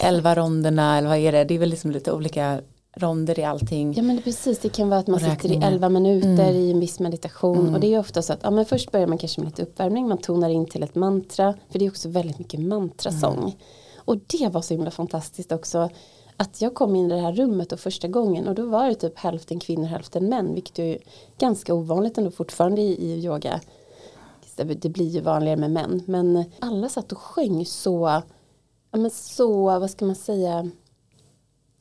[0.00, 1.44] elva ronderna eller vad är det?
[1.44, 2.60] Det är väl liksom lite olika
[2.96, 3.94] ronder i allting.
[3.96, 6.56] Ja men det, precis, det kan vara att man sitter i elva minuter mm.
[6.56, 7.74] i en viss meditation mm.
[7.74, 10.08] och det är ofta så att ja, men först börjar man kanske med lite uppvärmning,
[10.08, 13.38] man tonar in till ett mantra, för det är också väldigt mycket mantrasång.
[13.38, 13.50] Mm.
[13.96, 15.90] Och det var så himla fantastiskt också
[16.36, 18.94] att jag kom in i det här rummet och första gången och då var det
[18.94, 20.98] typ hälften kvinnor hälften män vilket är
[21.38, 23.60] ganska ovanligt ändå fortfarande i, i yoga.
[24.56, 28.22] Det blir ju vanligare med män men alla satt och sjöng så,
[28.90, 30.70] ja men så, vad ska man säga,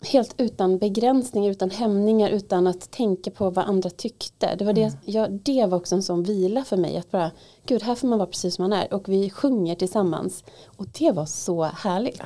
[0.06, 4.56] helt utan begränsningar, utan hämningar, utan att tänka på vad andra tyckte.
[4.56, 4.98] Det var, det, mm.
[5.06, 6.98] ja, det var också en sån vila för mig.
[6.98, 7.32] Att bara,
[7.66, 8.94] gud här får man vara precis som man är.
[8.94, 10.44] Och vi sjunger tillsammans.
[10.78, 12.20] Och det var så härligt.
[12.20, 12.26] Ja.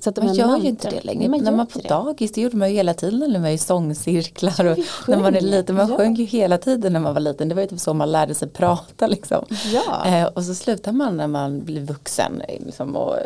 [0.00, 1.28] Så att man gör ju inte det längre.
[1.28, 1.88] Man när man på det.
[1.88, 4.64] dagis, det gjorde man ju hela tiden när man var i sångcirklar.
[4.64, 4.78] Och
[5.08, 5.96] när man är liten, man ja.
[5.96, 7.48] sjöng ju hela tiden när man var liten.
[7.48, 9.44] Det var ju typ så man lärde sig prata liksom.
[9.72, 10.06] Ja.
[10.06, 12.42] Eh, och så slutar man när man blir vuxen.
[12.48, 13.16] Liksom, och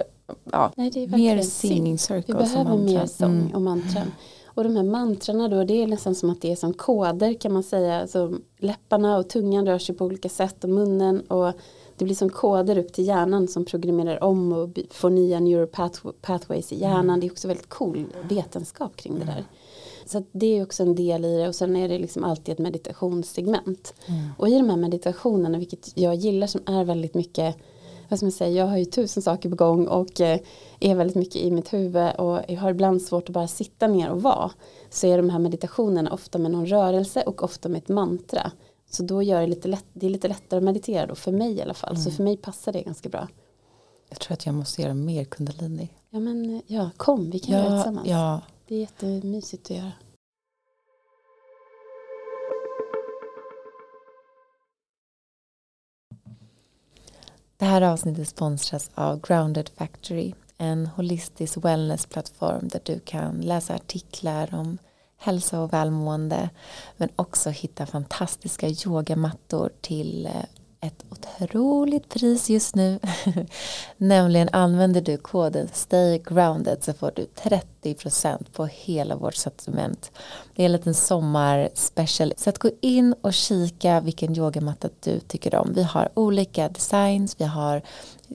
[0.53, 2.29] ja, Nej, mer singing circles.
[2.29, 3.55] Vi behöver mer sång mm.
[3.55, 4.13] och mantran.
[4.47, 7.53] Och de här mantrarna då det är nästan som att det är som koder kan
[7.53, 8.01] man säga.
[8.01, 11.53] Alltså, läpparna och tungan rör sig på olika sätt och munnen och
[11.97, 16.81] det blir som koder upp till hjärnan som programmerar om och får nya neuropathways i
[16.81, 17.05] hjärnan.
[17.05, 17.21] Mm.
[17.21, 19.45] Det är också väldigt cool vetenskap kring det där.
[20.07, 22.59] Så det är också en del i det och sen är det liksom alltid ett
[22.59, 23.95] meditationssegment.
[24.07, 24.21] Mm.
[24.39, 27.57] Och i de här meditationerna, vilket jag gillar som är väldigt mycket
[28.09, 30.41] vad ska man säga, jag har ju tusen saker på gång och eh,
[30.81, 34.11] är väldigt mycket i mitt huvud och jag har ibland svårt att bara sitta ner
[34.11, 34.51] och vara.
[34.91, 38.53] Så är de här meditationerna ofta med någon rörelse och ofta med ett mantra.
[38.91, 41.53] Så då gör det lite lätt, det är lite lättare att meditera då, för mig
[41.53, 41.91] i alla fall.
[41.91, 42.03] Mm.
[42.03, 43.29] Så för mig passar det ganska bra.
[44.09, 45.89] Jag tror att jag måste göra mer kundalini.
[46.11, 48.09] Ja men ja, kom vi kan ja, göra det tillsammans.
[48.09, 48.41] Ja.
[48.69, 49.93] Det är jättemysigt att göra.
[57.57, 64.55] Det här avsnittet sponsras av Grounded Factory, en holistisk wellnessplattform där du kan läsa artiklar
[64.55, 64.79] om
[65.17, 66.51] hälsa och välmående
[66.97, 70.33] men också hitta fantastiska yogamattor till eh,
[70.87, 72.99] ett otroligt pris just nu.
[73.97, 77.27] Nämligen använder du koden Stay Grounded så får du
[77.83, 80.11] 30% på hela vårt sortiment.
[80.55, 82.33] Det är en liten sommarspecial.
[82.37, 85.73] Så att gå in och kika vilken yogamatta du tycker om.
[85.75, 87.83] Vi har olika designs, vi har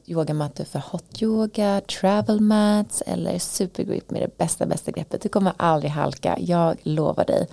[0.05, 5.21] yogamattor för hot yoga, travel mats eller supergrip med det bästa bästa greppet.
[5.21, 7.47] Du kommer aldrig halka, jag lovar dig.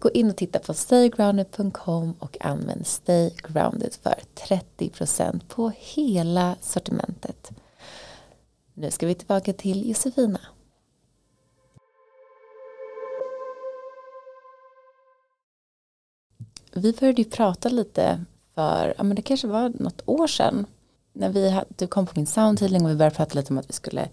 [0.00, 4.14] Gå in och titta på staygrounded.com och använd staygrounded för
[4.78, 7.50] 30% på hela sortimentet.
[8.74, 10.40] Nu ska vi tillbaka till Josefina.
[16.72, 20.66] Vi började ju prata lite för, ja men det kanske var något år sedan.
[21.12, 23.72] När vi, du kom på min soundhealing och vi började prata lite om att vi
[23.72, 24.08] skulle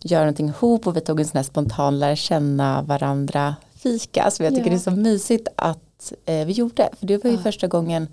[0.00, 4.44] göra någonting ihop och vi tog en sån här spontan lära känna varandra fika som
[4.44, 4.76] jag tycker ja.
[4.76, 6.88] är så mysigt att eh, vi gjorde.
[6.98, 7.42] För det var ju ja.
[7.42, 8.08] första gången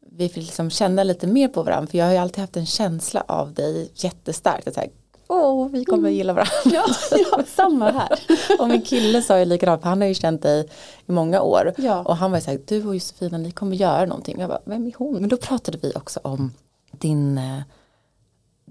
[0.00, 1.86] vi fick liksom känna lite mer på varandra.
[1.86, 4.68] För jag har ju alltid haft en känsla av dig jättestarkt.
[4.68, 4.90] Att så här,
[5.28, 6.14] Åh, vi kommer mm.
[6.14, 6.52] gilla varandra.
[6.64, 8.18] Ja, ja, samma här.
[8.60, 10.68] och min kille sa ju likadant, för han har ju känt dig
[11.06, 11.74] i många år.
[11.76, 12.02] Ja.
[12.02, 14.40] Och han var ju så här, du och Josefina, ni kommer göra någonting.
[14.40, 15.20] Jag bara, vem är hon?
[15.20, 16.52] Men då pratade vi också om
[16.90, 17.60] din eh,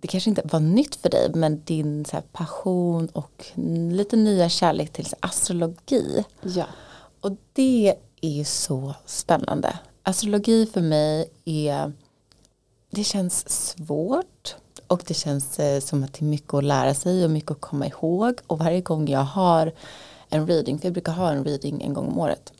[0.02, 3.46] det kanske inte var nytt för dig men din så passion och
[3.92, 6.24] lite nya kärlek till astrologi.
[6.42, 6.66] Ja.
[7.22, 9.80] Och det är ju så spännande.
[10.04, 11.94] Astrologi för mig är
[12.90, 14.56] det känns svårt
[14.88, 17.62] och det känns eh, som att det är mycket att lära sig och mycket att
[17.62, 19.72] komma ihåg och varje gång jag har
[20.30, 22.54] en reading, för jag brukar ha en reading en gång om året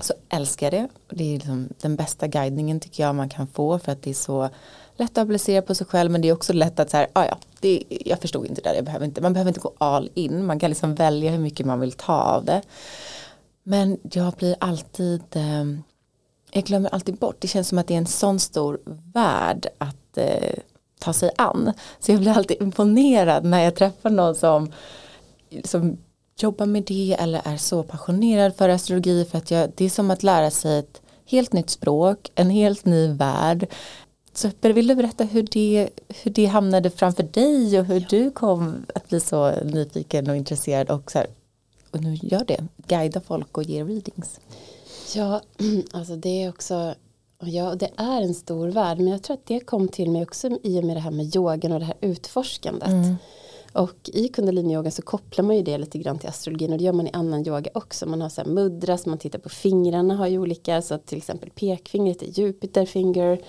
[0.00, 0.88] så älskar jag det.
[1.16, 4.14] Det är liksom den bästa guidningen tycker jag man kan få för att det är
[4.14, 4.48] så
[4.98, 7.24] lätt att applicera på sig själv men det är också lätt att så här, ah,
[7.24, 10.10] ja, det, jag förstod inte det där, jag behöver inte, man behöver inte gå all
[10.14, 12.62] in, man kan liksom välja hur mycket man vill ta av det.
[13.62, 15.64] Men jag blir alltid, eh,
[16.50, 18.80] jag glömmer alltid bort, det känns som att det är en sån stor
[19.14, 20.58] värld att eh,
[20.98, 21.72] ta sig an.
[22.00, 24.72] Så jag blir alltid imponerad när jag träffar någon som,
[25.64, 25.98] som
[26.38, 30.10] jobbar med det eller är så passionerad för astrologi för att jag, det är som
[30.10, 33.66] att lära sig ett helt nytt språk, en helt ny värld,
[34.38, 38.06] så vill du berätta hur det, hur det hamnade framför dig och hur ja.
[38.10, 41.26] du kom att bli så nyfiken och intresserad och, så här,
[41.90, 44.40] och nu gör det, guida folk och ge readings.
[45.14, 45.40] Ja,
[45.92, 46.94] alltså det är också,
[47.38, 50.58] ja det är en stor värld men jag tror att det kom till mig också
[50.62, 52.88] i och med det här med yogan och det här utforskandet.
[52.88, 53.16] Mm.
[53.72, 56.92] Och i kundaliniyoga så kopplar man ju det lite grann till astrologin och det gör
[56.92, 58.06] man i annan yoga också.
[58.06, 61.18] Man har så här mudras, man tittar på fingrarna har ju olika så att till
[61.18, 63.40] exempel pekfingret är Jupiter finger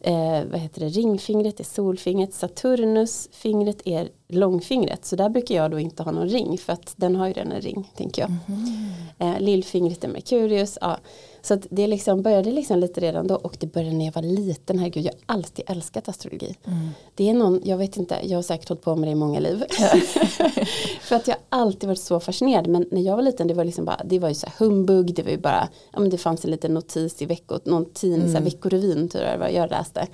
[0.00, 5.04] eh, vad heter det, ringfingret är solfingret, Saturnus Fingret är långfingret.
[5.04, 7.52] Så där brukar jag då inte ha någon ring för att den har ju redan
[7.52, 8.32] en ring tänker jag.
[8.48, 8.90] Mm.
[9.18, 10.78] Eh, lillfingret är Merkurius.
[10.80, 10.98] Ja.
[11.42, 14.78] Så det liksom började liksom lite redan då och det började när jag var liten.
[14.78, 16.56] Herregud, jag har alltid älskat astrologi.
[16.64, 16.88] Mm.
[17.14, 19.40] Det är någon, jag vet inte, jag har säkert hållit på med det i många
[19.40, 19.64] liv.
[21.00, 22.68] För att jag har alltid varit så fascinerad.
[22.68, 25.14] Men när jag var liten, det var liksom bara, det var ju så här humbug,
[25.14, 28.20] det var ju bara, ja men det fanns en liten notis i veckor, någon tidning,
[28.20, 28.28] mm.
[28.28, 28.44] så här, mm.
[28.44, 30.06] Veckorevyn tror jag det var, jag läste.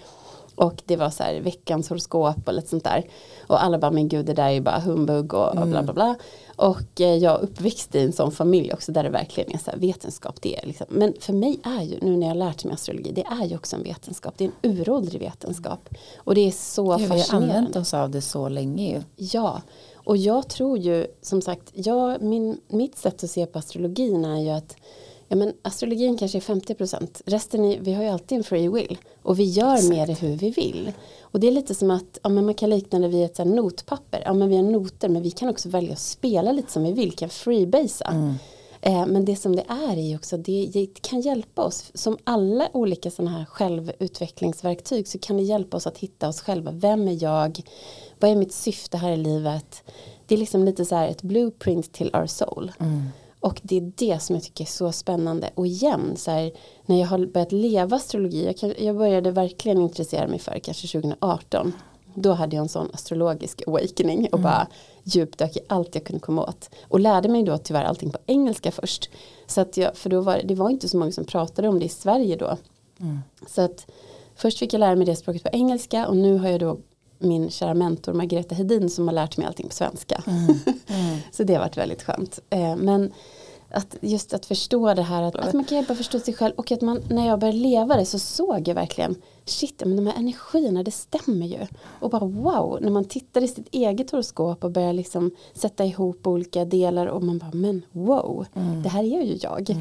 [0.57, 3.07] Och det var så här veckans horoskop och lite sånt där.
[3.47, 5.93] Och alla bara, men gud det där är ju bara humbug och, och bla bla
[5.93, 6.17] bla.
[6.57, 9.79] Och eh, jag uppväxt i en sån familj också där det verkligen är så här
[9.79, 10.41] vetenskap.
[10.41, 10.87] Det är liksom.
[10.91, 13.77] Men för mig är ju, nu när jag lärt mig astrologi, det är ju också
[13.77, 14.35] en vetenskap.
[14.37, 15.89] Det är en uråldrig vetenskap.
[16.17, 17.47] Och det är så ja, fascinerande.
[17.47, 19.03] Vi har använt oss av det så länge ju.
[19.17, 19.63] Ja,
[19.95, 24.41] och jag tror ju som sagt, jag, min, mitt sätt att se på astrologin är
[24.41, 24.77] ju att
[25.29, 27.23] ja, men astrologin kanske är 50%.
[27.25, 28.99] Resten är, vi har ju alltid en free will.
[29.23, 29.89] Och vi gör Exakt.
[29.89, 30.93] med det hur vi vill.
[31.21, 33.45] Och det är lite som att ja, men man kan likna det vid ett så
[33.45, 34.23] notpapper.
[34.25, 36.93] Ja, men vi har noter men vi kan också välja att spela lite som vi
[36.93, 37.13] vill.
[37.13, 38.09] Kan freebasea.
[38.09, 38.35] Mm.
[38.81, 41.91] Eh, men det som det är är också det, det kan hjälpa oss.
[41.95, 46.71] Som alla olika sådana här självutvecklingsverktyg så kan det hjälpa oss att hitta oss själva.
[46.71, 47.61] Vem är jag?
[48.21, 49.83] Vad är mitt syfte här i livet?
[50.27, 52.73] Det är liksom lite så här ett blueprint till our soul.
[52.79, 53.09] Mm.
[53.41, 55.51] Och det är det som jag tycker är så spännande.
[55.55, 56.53] Och igen, så här,
[56.87, 60.89] när jag har börjat leva astrologi, jag, kan, jag började verkligen intressera mig för kanske
[60.89, 61.73] 2018.
[62.15, 64.67] Då hade jag en sån astrologisk awakening och bara
[65.03, 66.71] djupdök i allt jag kunde komma åt.
[66.89, 69.11] Och lärde mig då tyvärr allting på engelska först.
[69.47, 71.85] Så att jag, för då var, det var inte så många som pratade om det
[71.85, 72.57] i Sverige då.
[73.01, 73.19] Mm.
[73.47, 73.87] Så att
[74.35, 76.79] först fick jag lära mig det språket på engelska och nu har jag då
[77.19, 80.23] min kära mentor Margareta Hedin som har lärt mig allting på svenska.
[80.27, 80.59] Mm.
[81.33, 82.39] så det har varit väldigt skönt.
[82.51, 83.13] Eh, men
[83.71, 86.55] att just att förstå det här att, att man kan hjälpa att förstå sig själv
[86.57, 90.07] och att man när jag började leva det så såg jag verkligen shit men de
[90.07, 91.67] här energierna det stämmer ju
[92.01, 96.27] och bara wow när man tittar i sitt eget horoskop och börjar liksom sätta ihop
[96.27, 98.47] olika delar och man bara men wow
[98.83, 99.77] det här är ju jag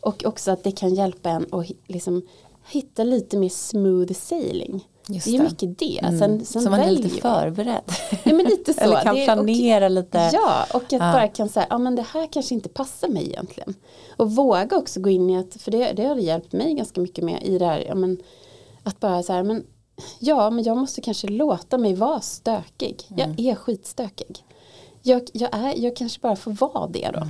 [0.00, 2.22] och också att det kan hjälpa en att liksom
[2.66, 5.44] hitta lite mer smooth sailing Just det är det.
[5.44, 6.18] mycket det Mm.
[6.18, 7.82] sen, sen så man är lite förberedd.
[8.24, 8.80] Ja men lite så.
[8.80, 10.30] Eller kan Det är- och- planera lite.
[10.32, 10.98] Ja, och att Ja.
[10.98, 13.74] bara kan säga, ja men det här kanske inte passar mig egentligen.
[14.16, 17.24] Och våga också gå in i att, för det, det har hjälpt mig ganska mycket
[17.24, 18.18] med i det här, ja men
[18.82, 19.64] att bara så här, men
[20.18, 23.06] ja men jag måste kanske låta mig vara stökig.
[23.10, 23.34] Mm.
[23.36, 24.44] Jag är skitstökig.
[25.02, 27.22] Jag, jag, är, jag kanske bara får vara det då.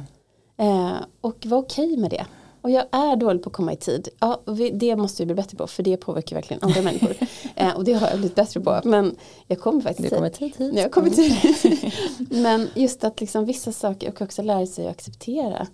[0.59, 0.87] Mm.
[0.87, 2.27] Eh, och vara okej med det.
[2.63, 4.09] Och jag är dålig på att komma i tid.
[4.21, 7.17] Ja, det måste vi bli bättre på för det påverkar verkligen andra människor.
[7.55, 8.81] Eh, och det har jag blivit bättre på.
[8.85, 10.73] Men jag kommer faktiskt Du kommer tid hit.
[10.75, 11.35] jag har kommit till
[12.43, 15.67] Men just att liksom vissa saker och också lära sig att acceptera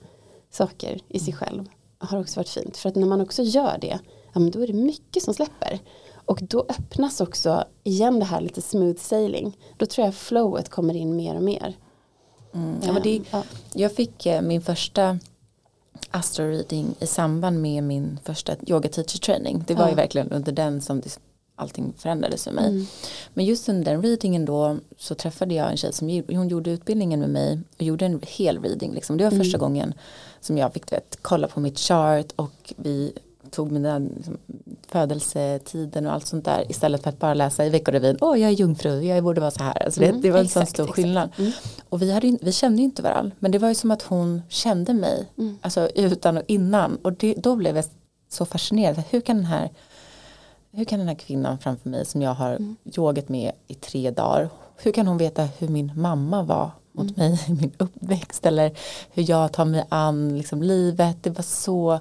[0.50, 1.64] saker i sig själv
[1.98, 2.76] har också varit fint.
[2.76, 3.98] För att när man också gör det,
[4.32, 5.78] ja, men då är det mycket som släpper.
[6.24, 9.56] Och då öppnas också igen det här lite smooth sailing.
[9.76, 11.76] Då tror jag flowet kommer in mer och mer.
[12.54, 12.76] Mm.
[12.86, 13.42] Ja, men det, Ja.
[13.74, 15.18] jag fick eh, min första
[16.10, 19.64] astro-reading i samband med min första yoga teacher training.
[19.66, 19.88] Det var Ja.
[19.90, 21.18] ju verkligen under den som det,
[21.56, 22.68] allting förändrades för mig.
[22.68, 22.86] Mm.
[23.34, 27.20] Men just under den readingen då så träffade jag en tjej som hon gjorde utbildningen
[27.20, 28.94] med mig och gjorde en hel reading.
[28.94, 29.16] Liksom.
[29.16, 29.44] Det var Mm.
[29.44, 29.94] första gången
[30.40, 33.12] som jag fick vet, kolla på mitt chart och vi
[33.50, 34.36] tog mina liksom,
[34.88, 38.54] födelsetiden och allt sånt där istället för att bara läsa i veckorevyn, åh jag är
[38.54, 39.82] jungfru, jag borde vara så här.
[39.84, 41.30] Alltså, det, Mm, det var en sån stor skillnad.
[41.38, 41.52] Mm.
[41.88, 44.42] Och vi, hade, vi kände ju inte varandra men det var ju som att hon
[44.48, 45.58] kände mig Mm.
[45.62, 47.84] alltså utan och innan och det, då blev jag
[48.30, 49.02] så fascinerad.
[49.10, 49.70] Hur kan den här
[50.72, 52.76] hur kan den här kvinnan framför mig som jag har Mm.
[52.96, 57.30] yogat med i tre dagar hur kan hon veta hur min mamma var mot Mm.
[57.30, 58.72] mig i min uppväxt eller
[59.10, 61.16] hur jag tar mig an liksom, livet.
[61.22, 62.00] Det var så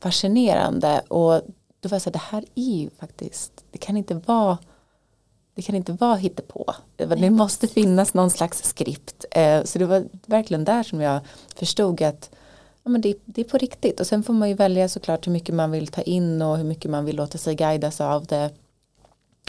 [0.00, 1.32] fascinerande och
[1.80, 4.58] då var jag så här, det här är ju faktiskt, det kan inte vara
[5.54, 6.74] det kan inte vara hittepå.
[6.96, 9.24] Det, var- det måste finnas någon slags skript.
[9.30, 11.20] Eh, så det var verkligen där som jag
[11.56, 12.30] förstod att
[12.82, 14.00] ja, men det, det är på riktigt.
[14.00, 16.64] Och sen får man ju välja såklart hur mycket man vill ta in och hur
[16.64, 18.50] mycket man vill låta sig guidas av det.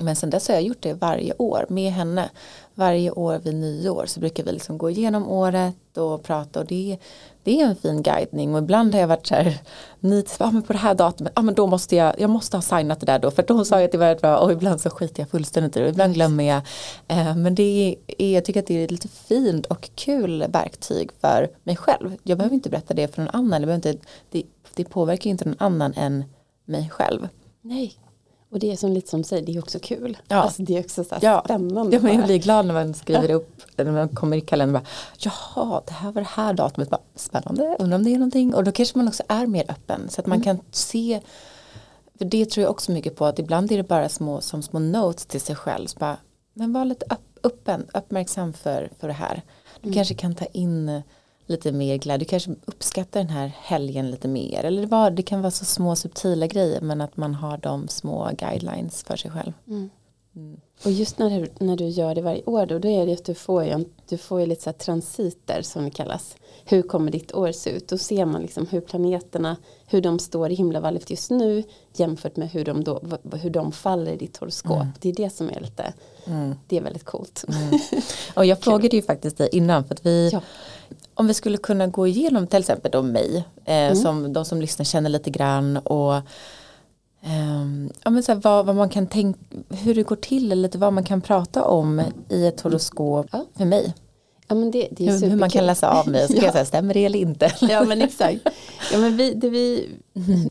[0.02, 2.30] Men sen dess har jag gjort det varje år med henne.
[2.76, 6.98] Varje år vid nyår så brukar vi liksom gå igenom året och prata och det,
[7.44, 9.58] det är en fin guidning och ibland har jag varit så här
[10.00, 12.62] nit, ja men på det här datumet, ja men då måste jag, jag måste ha
[12.62, 14.90] signat det där då för hon sa ju att det var bra och ibland så
[14.90, 16.62] skiter jag fullständigt i det och ibland glömmer jag.
[17.08, 21.12] Eh, men det är, jag tycker att det är ett lite fint och kul verktyg
[21.22, 22.16] för mig själv.
[22.24, 24.44] Jag behöver inte berätta det för någon annan, jag behöver inte, det,
[24.76, 26.24] det påverkar inte någon annan än
[26.66, 27.28] mig själv.
[27.62, 28.09] Nej.
[28.52, 30.18] Och det är som lite som säger, det är också kul.
[30.28, 30.36] Ja.
[30.36, 31.42] Alltså det är också så Ja.
[31.46, 31.96] spännande.
[31.96, 34.88] Ja, men jag blir glad när man skriver upp, när man kommer i kalendern bara,
[35.18, 38.54] jaha, det här var det här datumet, bara, spännande, undrar om det är någonting.
[38.56, 41.22] Och då kanske man också är mer öppen, så att man kan se,
[42.18, 44.80] för det tror jag också mycket på, att ibland är det bara små, som små
[44.80, 46.18] notes till sig själv, så bara,
[46.54, 47.06] men var lite
[47.44, 49.42] öppen, uppmärksam för, för det här.
[49.82, 51.02] Du kanske kan ta in
[51.50, 55.24] lite mer glädje, du kanske uppskattar den här helgen lite mer, eller det, var, det
[55.24, 59.32] kan vara så små subtila grejer, men att man har de små guidelines för sig
[59.32, 59.54] själv.
[59.68, 59.90] Mm.
[60.86, 63.26] Och just när du, när du gör det varje år då, då är det att
[63.26, 66.36] du får ju, du får ju lite så transiter som det kallas.
[66.66, 67.88] Hur kommer ditt år se ut?
[67.88, 69.56] Då ser man liksom hur planeterna,
[69.88, 71.64] hur de står i himlavalvet just nu
[71.96, 73.02] jämfört med hur de, då,
[73.42, 74.86] hur de faller i ditt horoskop.
[75.00, 75.94] Det är det som är lite,
[76.68, 77.46] det är väldigt coolt.
[78.36, 80.42] Och jag frågade ju faktiskt dig innan för att vi Ja.
[81.14, 84.84] om vi skulle kunna gå igenom till exempel då mig eh, som de som lyssnar
[84.84, 86.14] känner lite grann och
[87.22, 90.62] ehm, ja, men så här, vad, vad man kan tänka hur det går till eller
[90.62, 93.46] lite vad man kan prata om i ett horoskop Ja.
[93.58, 93.94] för mig
[94.52, 96.54] Ja, men det, det är hur, hur man kan läsa av mig så kan jag
[96.54, 98.42] säga stämmer det eller inte Ja men exakt.
[98.92, 99.90] Ja, men vi, det, vi,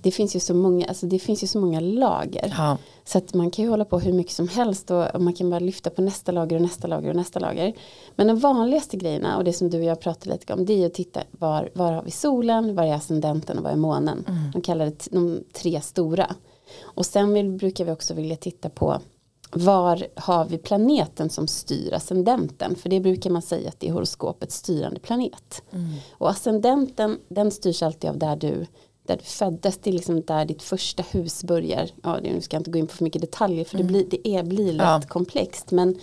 [0.02, 2.54] det, finns ju så många, alltså det finns ju så många lager.
[2.58, 2.78] ja.
[3.04, 5.50] Så att man kan ju hålla på hur mycket som helst och, och man kan
[5.50, 7.74] bara lyfta på nästa lager och nästa lager och nästa lager.
[8.16, 10.86] Men de vanligaste grejerna och det som du och jag pratade lite om det är
[10.86, 14.24] att titta var, var har vi solen, var är ascendenten och var är månen.
[14.52, 16.34] De kallar det de tre stora.
[16.82, 19.00] Och sen vill, brukar vi också vilja titta på
[19.50, 22.76] var har vi planeten som styr ascendenten?
[22.76, 25.62] För det brukar man säga att det är horoskopets styrande planet.
[25.70, 25.90] Mm.
[26.12, 28.66] Och ascendenten den styrs alltid av där du,
[29.06, 29.78] där du föddes.
[29.78, 31.90] Det är liksom där ditt första hus börjar.
[32.02, 34.28] Ja, nu ska jag inte gå in på för mycket detaljer för det, blir, det
[34.28, 35.00] är, blir lätt Ja.
[35.08, 35.70] komplext.
[35.70, 35.98] Men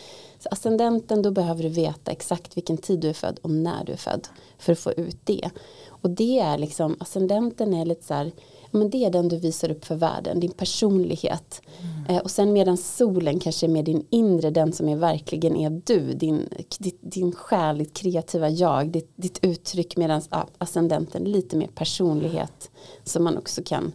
[0.51, 3.97] ascendenten då behöver du veta exakt vilken tid du är född och när du är
[3.97, 4.27] född.
[4.57, 5.49] För att få ut det.
[5.87, 8.31] Och det är liksom, ascendenten är lite så här,
[8.75, 11.61] men det är den du visar upp för världen, din personlighet.
[12.09, 15.81] Eh, och sen medan solen kanske är med din inre, den som är verkligen är
[15.85, 21.57] du, din, ditt, din själ, ditt kreativa jag, ditt, ditt uttryck medan ja, ascendenten lite
[21.57, 22.71] mer personlighet
[23.03, 23.91] som man också kan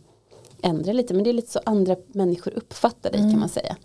[0.62, 1.14] ändra lite.
[1.14, 3.76] Men det är lite så andra människor uppfattar dig kan man säga.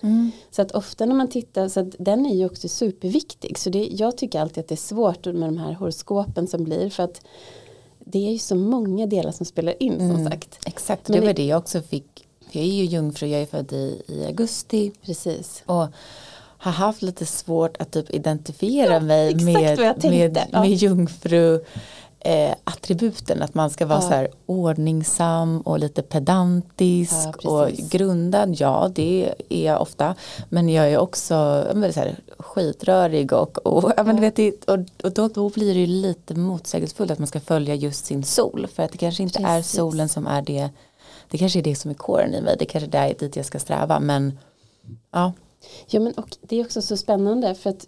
[0.51, 3.57] Så att ofta när man tittar, så att den är ju också superviktig.
[3.57, 6.89] Så det, jag tycker alltid att det är svårt med de här horoskopen som blir
[6.89, 7.21] för att
[8.05, 10.59] det är ju så många delar som spelar in som sagt.
[10.65, 12.27] Exakt, Men det var det- jag också fick.
[12.51, 15.63] Jag är ju jungfru, jag är född i, i augusti Precis.
[15.65, 15.87] och
[16.57, 19.45] har haft lite svårt att typ identifiera Ja, mig med,
[20.03, 20.61] med, ja.
[20.61, 21.63] med jungfru
[22.25, 24.01] eh, attributen att man ska vara Ja.
[24.01, 30.15] så här ordningsam och lite pedantisk Ja, och grundad, ja det är jag ofta.
[30.49, 34.79] Men jag är också men så här, skitrörig och, och, ja, men vet, det- och,
[35.03, 38.67] och då, då blir det ju lite motsägelsefullt att man ska följa just sin sol.
[38.75, 39.75] För att det kanske inte är Precis.
[39.75, 40.69] solen som är det
[41.29, 43.59] det kanske är det som är kåren i mig, det kanske är dit jag ska
[43.59, 43.99] sträva.
[43.99, 44.39] Men
[45.11, 45.33] ja,
[45.87, 47.87] Ja men och det är också så spännande för att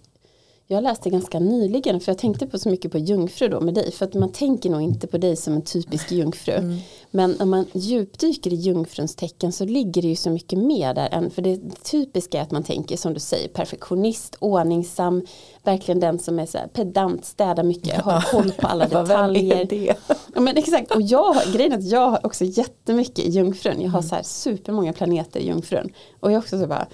[0.69, 3.91] jag läste ganska nyligen för jag tänkte på så mycket på jungfru då med dig
[3.91, 6.77] för att man tänker nog inte på dig som en typisk jungfru
[7.12, 11.10] men när man djupdyker i jungfruns tecken så ligger det ju så mycket mer där
[11.12, 15.25] än för det typiska är att man tänker som du säger perfektionist, ordningsam
[15.63, 19.17] verkligen den som är så här pedant, städar mycket, har koll på alla Vad- vem
[19.19, 19.93] är detaljer det?
[20.36, 23.82] Ja men exakt och jag grejen är att jag har också jättemycket i jungfrun.
[23.82, 25.89] Jag har så här supermånga planeter i jungfrun.
[26.19, 26.88] Och jag också så bara,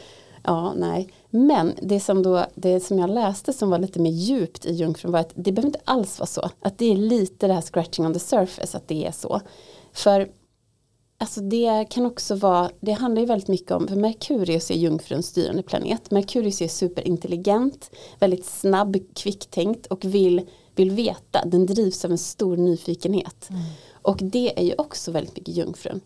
[0.43, 1.09] ja nej.
[1.35, 5.11] Men det som, då, det som jag läste som var lite mer djupt i jungfrun
[5.11, 6.49] var att det behöver inte alls vara så.
[6.61, 9.41] Att det är lite det här scratching on the surface, att det är så.
[9.93, 10.29] För
[11.17, 15.27] Alltså det kan också vara, det handlar ju väldigt mycket om, för Merkurius är jungfruns
[15.27, 16.11] styrande planet.
[16.11, 20.41] Merkurius är superintelligent, väldigt snabb, kvicktänkt och vill,
[20.75, 21.45] vill veta.
[21.45, 23.49] Den drivs av en stor nyfikenhet.
[24.01, 26.01] Och det är ju också väldigt mycket jungfrun.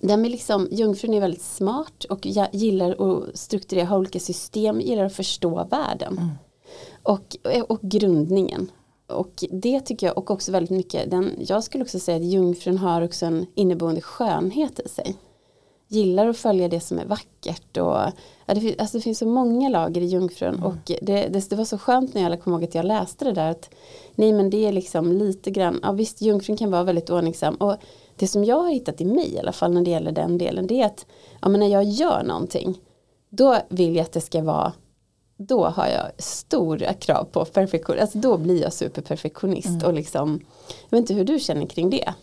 [0.00, 5.04] Den är liksom, jungfrun är väldigt smart och gillar att strukturera ha olika system, gillar
[5.04, 6.30] att förstå världen.
[7.02, 7.36] Och,
[7.68, 8.70] och grundningen.
[9.06, 12.78] Och det tycker jag och också väldigt mycket, den, jag skulle också säga att jungfrun
[12.78, 15.16] har också en inneboende skönhet i sig.
[15.88, 17.96] Gillar att följa det som är vackert och
[18.46, 21.64] ja, det, alltså det finns så många lager i jungfrun och det, det, det var
[21.64, 23.70] så skönt när jag kom ihåg att jag läste det där att
[24.14, 27.76] nej men det är liksom lite grann, ja visst jungfrun kan vara väldigt ordningsam och
[28.16, 30.66] det som jag har hittat i mig i alla fall när det gäller den delen
[30.66, 31.06] det är att
[31.42, 32.78] ja, men när jag gör någonting
[33.30, 34.72] då vill jag att det ska vara
[35.36, 37.98] då har jag stora krav på perfektion.
[38.00, 40.40] Alltså då blir jag superperfektionist och liksom,
[40.88, 42.14] jag vet inte hur du känner kring det.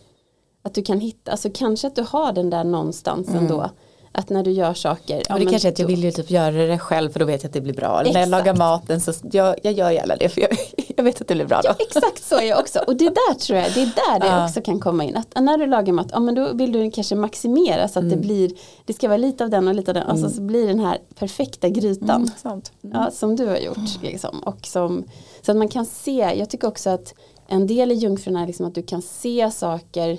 [0.62, 3.70] Att du kan hitta, alltså kanske att du har den där någonstans ändå.
[4.14, 5.22] Att när du gör saker.
[5.28, 7.42] Ja, det kanske är att jag vill ju typ göra det själv för då vet
[7.42, 8.00] jag att det blir bra.
[8.00, 10.50] Eller när jag lagar maten så jag, jag gör gärna det för jag,
[10.96, 11.68] jag vet att det blir bra då.
[11.68, 12.78] Ja, exakt så är jag också.
[12.86, 14.44] Och det där tror jag, det är där det Ja.
[14.46, 15.16] också kan komma in.
[15.16, 18.20] Att när du lagar mat, ja men då vill du kanske maximera så att Mm.
[18.20, 18.50] det blir,
[18.84, 20.06] det ska vara lite av den och lite av den.
[20.06, 22.30] Alltså så blir den här perfekta grytan.
[22.42, 22.72] sant.
[22.80, 24.02] Ja, som du har gjort.
[24.02, 24.38] Liksom.
[24.40, 25.04] Och som,
[25.42, 27.14] så att man kan se, jag tycker också att
[27.48, 30.18] en del i jungfrun är liksom att du kan se saker.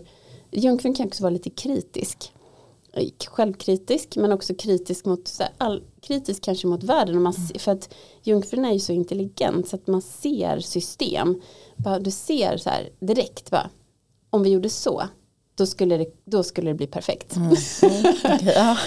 [0.52, 2.32] Jungfrun kan också vara lite kritisk.
[3.28, 7.16] Självkritisk men också kritisk mot, så här, all, kritisk kanske mot världen.
[7.16, 11.42] Och man, se- för att jungfrun är ju så intelligent så att man ser system.
[12.02, 13.70] Du ser så här direkt bara,
[14.30, 15.04] om vi gjorde så.
[15.56, 17.36] Då skulle, det, då skulle det bli perfekt.
[18.24, 18.78] Okej, ja.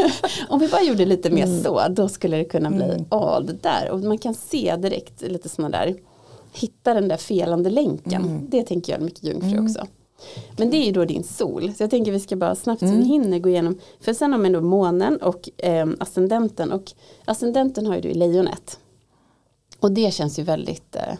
[0.48, 1.62] Om vi bara gjorde lite mer Mm.
[1.62, 3.90] så, då skulle det kunna bli, åh det där.
[3.90, 5.96] Och man kan se direkt lite sådana där,
[6.52, 8.22] hitta den där felande länken.
[8.24, 8.46] Mm.
[8.50, 9.86] Det tänker jag mycket jungfru också.
[10.56, 11.72] Men det är ju då din sol.
[11.76, 12.94] Så jag tänker vi ska bara snabbt Mm.
[12.94, 13.78] så vi hinner gå igenom.
[14.00, 16.72] För sen har man då månen och eh, ascendenten.
[16.72, 16.92] Och
[17.24, 18.78] ascendenten har ju du i lejonet.
[19.80, 21.14] Och det känns ju väldigt, eh,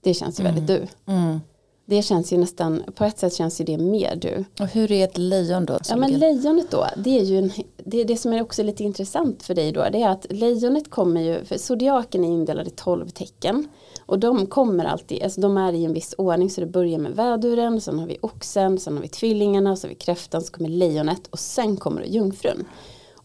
[0.00, 0.86] det känns ju väldigt du.
[1.06, 1.40] Mm.
[1.86, 4.44] Det känns ju nästan, på ett sätt känns ju det mer du.
[4.60, 5.78] Och hur är ett lejon då?
[5.88, 7.50] Ja men lejonet då, det är ju en,
[7.84, 11.20] det, det som är också lite intressant för dig då, det är att lejonet kommer
[11.20, 13.68] ju, för zodiaken är indelad i 12 tecken.
[14.06, 17.12] Och de kommer alltid, alltså de är i en viss ordning så det börjar med
[17.12, 20.68] väduren, sen har vi oxen, sen har vi tvillingarna, sen har vi kräftan, så kommer
[20.68, 22.64] lejonet och sen kommer jungfrun.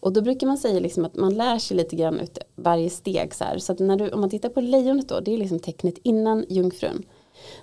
[0.00, 3.34] Och då brukar man säga liksom att man lär sig lite grann ut varje steg
[3.34, 3.58] så här.
[3.58, 6.44] Så att när du, om man tittar på lejonet då, det är liksom tecknet innan
[6.48, 7.02] jungfrun.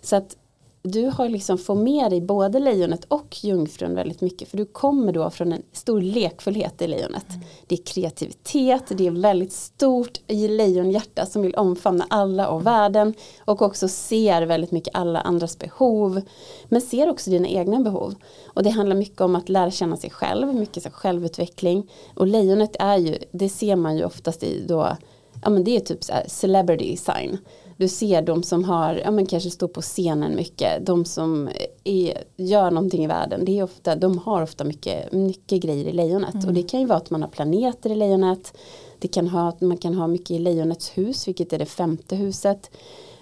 [0.01, 0.37] Så att
[0.85, 4.49] du har liksom får med dig både lejonet och jungfrun väldigt mycket.
[4.49, 7.29] För du kommer då från en stor lekfullhet i lejonet.
[7.29, 7.41] Mm.
[7.67, 13.13] Det är kreativitet, det är väldigt stort i lejonhjärta som vill omfamna alla och världen.
[13.45, 16.21] Och också ser väldigt mycket alla andras behov.
[16.65, 18.15] Men ser också dina egna behov.
[18.45, 21.91] Och det handlar mycket om att lära känna sig själv, mycket så självutveckling.
[22.15, 24.97] Och lejonet är ju, det ser man ju oftast i då,
[25.43, 27.37] ja men det är typ så celebrity sign
[27.77, 31.49] du ser de som har, ja men kanske står på scenen mycket, de som
[31.83, 35.91] är, gör någonting i världen, det är ofta, de har ofta mycket, mycket grejer i
[35.91, 36.33] lejonet.
[36.33, 36.47] Mm.
[36.47, 38.57] Och det kan ju vara att man har planeter i lejonet,
[38.99, 42.71] det kan ha man kan ha mycket i lejonets hus, vilket är det femte huset.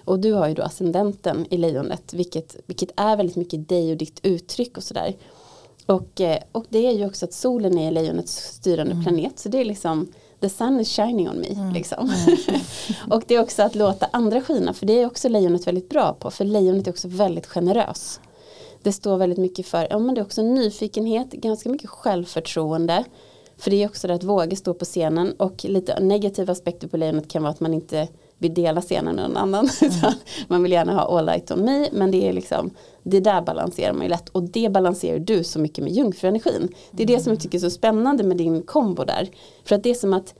[0.06, 3.98] Och du har ju då ascendenten i lejonet, vilket, vilket är väldigt mycket dig och
[3.98, 5.16] ditt uttryck och sådär.
[5.86, 9.04] Och, eh, och det är ju också att solen är lejonets styrande mm.
[9.04, 10.12] planet, så det är liksom
[10.44, 11.48] the sun is shining on me.
[11.48, 11.74] Mm.
[11.74, 12.10] Liksom.
[12.10, 12.62] Mm.
[13.10, 16.14] och det är också att låta andra skina för det är också lejonet väldigt bra
[16.14, 18.20] på för lejonet är också väldigt generös.
[18.82, 23.04] Det står väldigt mycket för, ja men det är också nyfikenhet, ganska mycket självförtroende.
[23.58, 26.98] För det är också det att våga stå på scenen och lite negativa aspekter på
[26.98, 28.08] lejonet kan vara att man inte
[28.44, 29.70] vill dela scenen med någon annan.
[29.82, 30.14] Mm.
[30.48, 32.72] man vill gärna ha all light on me men det är liksom
[33.04, 36.70] det där balanserar man ju lätt och det balanserar du så mycket med jungfruenergin.
[36.92, 39.30] Det är det som jag tycker är så spännande med din kombo där.
[39.66, 40.34] För att det är som att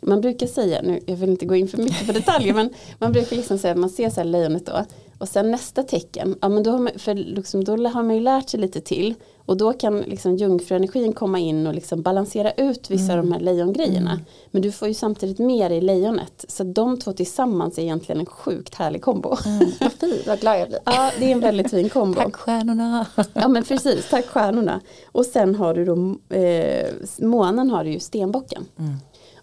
[0.00, 3.12] man brukar säga, nu jag vill inte gå in för mycket på detaljer men man
[3.12, 4.84] brukar liksom säga att man ser så här lejonet då
[5.18, 8.20] och sen nästa tecken, ja men då har man, för liksom, då har man ju
[8.20, 9.14] lärt sig lite till
[9.48, 13.18] och då kan liksom jungfruenergin komma in och liksom balansera ut vissa mm.
[13.18, 14.10] av de här lejongrejerna.
[14.10, 14.24] Mm.
[14.50, 16.44] Men du får ju samtidigt mer i lejonet.
[16.48, 19.36] Så de två tillsammans är egentligen en sjukt härlig kombo.
[19.46, 19.70] Mm.
[19.80, 20.78] Vad fin, vad glad jag blir.
[20.84, 22.20] Ja, det är en väldigt fin kombo.
[22.20, 23.06] tack stjärnorna.
[23.32, 24.80] ja men precis, tack stjärnorna.
[25.06, 25.94] Och sen har du då,
[26.36, 26.86] eh,
[27.18, 28.64] månen har du ju stenbocken.
[28.78, 28.96] Mm.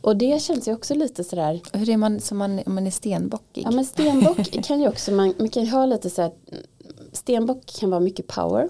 [0.06, 1.62] Och det känns ju också lite sådär.
[1.74, 3.64] Hur är man som man, man är stenbockig?
[3.66, 6.32] Ja men stenbock kan ju också, man, man kan ju ha lite såhär,
[7.12, 8.70] stenbock kan vara mycket power.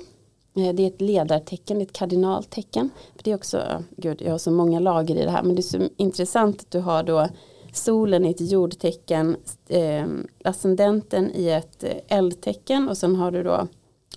[0.55, 2.89] Eh, det är ett ledartecken, ett kardinaltecken.
[3.15, 5.59] För det är också, gud jag har så många lager i det här men det
[5.59, 7.27] är så intressant att du har då
[7.73, 9.35] solen i ett jordtecken,
[9.67, 10.05] eh,
[10.43, 13.67] ascendenten i ett eh, eldtecken och sen har du då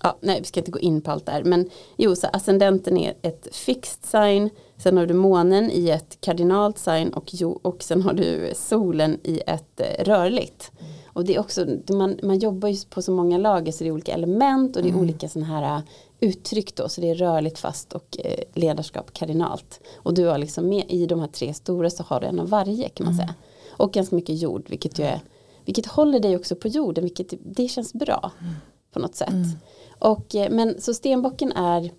[0.03, 3.13] ja, nej vi ska inte gå in på allt där men jo så ascendenten är
[3.21, 4.49] ett fixed sign
[4.83, 9.19] sen har du månen i ett kardinalt sign och, jo, och sen har du solen
[9.23, 10.91] i ett eh, rörligt mm.
[11.05, 13.91] och det är också man, man jobbar ju på så många lager så det är
[13.91, 15.01] olika element och det är mm.
[15.01, 15.83] olika sådana här eh,
[16.19, 20.69] uttryck då så det är rörligt fast och eh, ledarskap kardinalt och du har liksom
[20.69, 23.27] med i de här tre stora så har du en av varje kan man mm.
[23.27, 23.35] säga
[23.71, 25.19] och ganska mycket jord vilket ju är
[25.65, 28.53] vilket håller dig också på jorden vilket det känns bra mm.
[28.93, 29.57] på något sätt mm.
[29.99, 31.91] Och, men så stenbocken är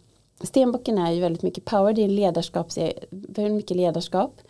[0.42, 2.66] Stenbocken är ju väldigt mycket power, det är ledarskap,
[3.10, 4.40] väldigt mycket ledarskap.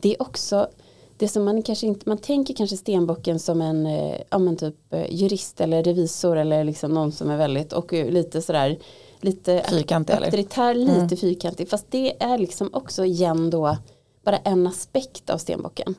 [0.00, 0.68] Det är också
[1.16, 4.92] det som man kanske inte, man tänker kanske stenbocken som en eh, ja, men typ
[4.92, 8.78] eh, jurist eller revisor eller liksom någon som är väldigt och lite sådär
[9.20, 11.16] lite fyrkantig auktoritär, lite mm.
[11.16, 11.68] fyrkantig.
[11.68, 13.76] Fast det är liksom också igen då
[14.24, 15.94] bara en aspekt av stenbocken.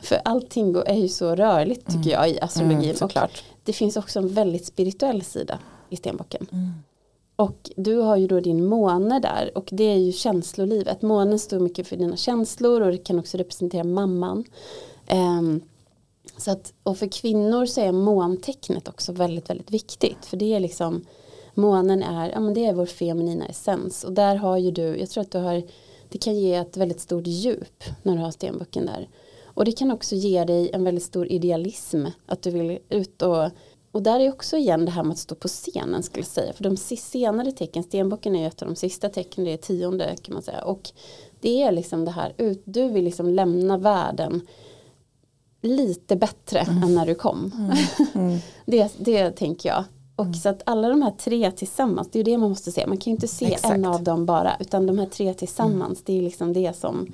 [0.00, 2.10] För allting är ju så rörligt tycker mm.
[2.10, 2.96] jag i astrologin.
[3.00, 3.28] Mm,
[3.64, 6.46] det finns också en väldigt spirituell sida i stenbocken.
[6.52, 6.72] Mm.
[7.42, 11.02] Och du har ju då din måne där och det är ju känslolivet.
[11.02, 14.44] Månen står mycket för dina känslor och det kan också representera mamman.
[15.12, 15.60] Um,
[16.36, 20.24] så att, och för kvinnor så är måntecknet också väldigt, väldigt viktigt.
[20.24, 21.04] För det är liksom,
[21.54, 24.04] månen är, ja men det är vår feminina essens.
[24.04, 25.62] Och där har ju du, jag tror att du har,
[26.08, 29.08] det kan ge ett väldigt stort djup när du har stenboken där.
[29.44, 32.06] Och det kan också ge dig en väldigt stor idealism.
[32.26, 33.50] Att du vill ut och
[33.92, 36.52] och där är också igen det här med att stå på scenen skulle jag säga.
[36.52, 40.16] För de senare tecken, stenbocken är ju ett av de sista tecken, det är tionde
[40.22, 40.64] kan man säga.
[40.64, 40.90] Och
[41.40, 42.34] det är liksom det här,
[42.64, 44.46] du vill liksom lämna världen
[45.62, 46.82] lite bättre mm.
[46.82, 47.52] än när du kom.
[47.54, 48.26] Mm.
[48.26, 48.38] Mm.
[48.66, 49.84] det, det tänker jag.
[50.16, 50.34] Och mm.
[50.34, 52.86] så att alla de här tre tillsammans, det är det man måste se.
[52.86, 53.74] Man kan ju inte se Exakt.
[53.74, 56.02] en av dem bara, utan de här tre tillsammans, mm.
[56.04, 57.12] det är liksom det som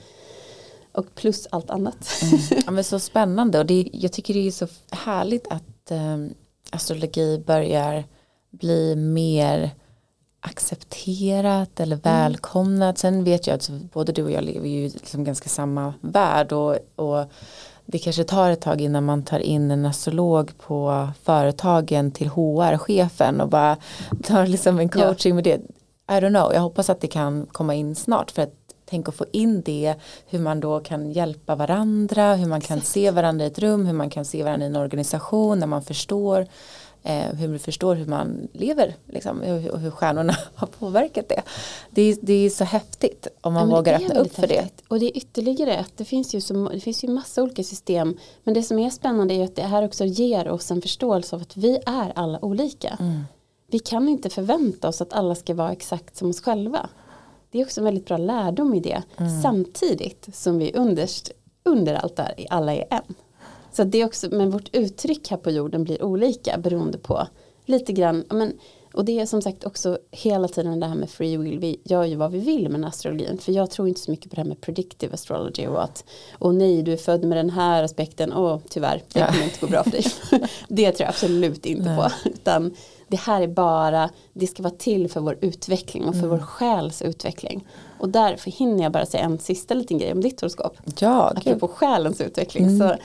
[0.92, 2.08] och plus allt annat.
[2.22, 2.40] Mm.
[2.66, 6.34] Ja, men så spännande och det, jag tycker det är så härligt att um,
[6.70, 8.04] astrologi börjar
[8.50, 9.70] bli mer
[10.40, 12.02] accepterat eller mm.
[12.02, 12.98] välkomnat.
[12.98, 16.76] Sen vet jag att både du och jag lever ju liksom ganska samma värld och,
[16.96, 17.24] och
[17.86, 23.40] det kanske tar ett tag innan man tar in en astrolog på företagen till HR-chefen
[23.40, 23.76] och bara
[24.22, 25.60] tar liksom en coaching med det.
[26.10, 29.14] I don't know, jag hoppas att det kan komma in snart för att tänk att
[29.14, 29.94] få in det,
[30.26, 33.92] hur man då kan hjälpa varandra, hur man kan se varandra i ett rum, hur
[33.92, 36.46] man kan se varandra i en organisation när man förstår
[37.02, 41.42] eh, hur man förstår hur man lever liksom, och hur stjärnorna har påverkat det.
[41.90, 44.76] Det är, det är så häftigt om man ja, vågar öppna upp för häftigt.
[44.76, 44.84] det.
[44.88, 48.16] Och det är ytterligare att det finns ju, så, det finns ju massa olika system
[48.44, 51.42] men det som är spännande är att det här också ger oss en förståelse av
[51.42, 52.96] att vi är alla olika.
[53.00, 53.24] Mm.
[53.70, 56.88] vi kan inte förvänta oss att alla ska vara exakt som oss själva.
[57.50, 59.02] Det är också en väldigt bra lärdom i det.
[59.16, 59.42] Mm.
[59.42, 61.32] Samtidigt som vi underst,
[61.62, 63.14] under allt där alla är en.
[63.72, 67.26] Så det är också, men vårt uttryck här på jorden blir olika beroende på
[67.68, 68.52] lite grann, men,
[68.94, 72.04] och det är som sagt också hela tiden det här med free will, vi gör
[72.04, 74.48] ju vad vi vill med astrologin, för jag tror inte så mycket på det här
[74.48, 78.62] med predictive astrology och att, och nej du är född med den här aspekten, och
[78.68, 80.04] tyvärr, det kommer inte gå bra för dig.
[80.68, 81.96] det tror jag absolut inte nej.
[81.96, 82.74] på, utan
[83.08, 86.30] det här är bara, det ska vara till för vår utveckling och för mm.
[86.30, 87.66] vår själs utveckling.
[87.98, 90.76] Och därför hinner jag bara säga en sista liten grej om ditt horoskop.
[90.98, 92.64] Ja, Apropå själens utveckling.
[92.64, 92.78] Mm.
[92.78, 92.96] Så,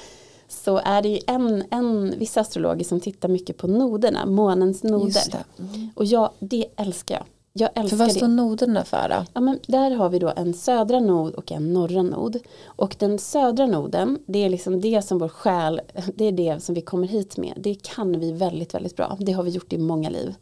[0.48, 5.44] så är det ju en, en, vissa astrologer som tittar mycket på noderna, månens noder.
[5.60, 5.90] Mm.
[5.96, 7.26] Och jag, det älskar jag.
[7.56, 9.26] Jag älskar för vad står noderna för då?
[9.34, 12.38] Ja, men där har vi då en södra nod och en norra nod.
[12.66, 15.82] Och den södra noden, det är liksom det som vår själ,
[16.16, 17.54] det är det som vi kommer hit med.
[17.58, 19.18] Det kan vi väldigt, väldigt bra.
[19.20, 20.36] Det har vi gjort i många liv.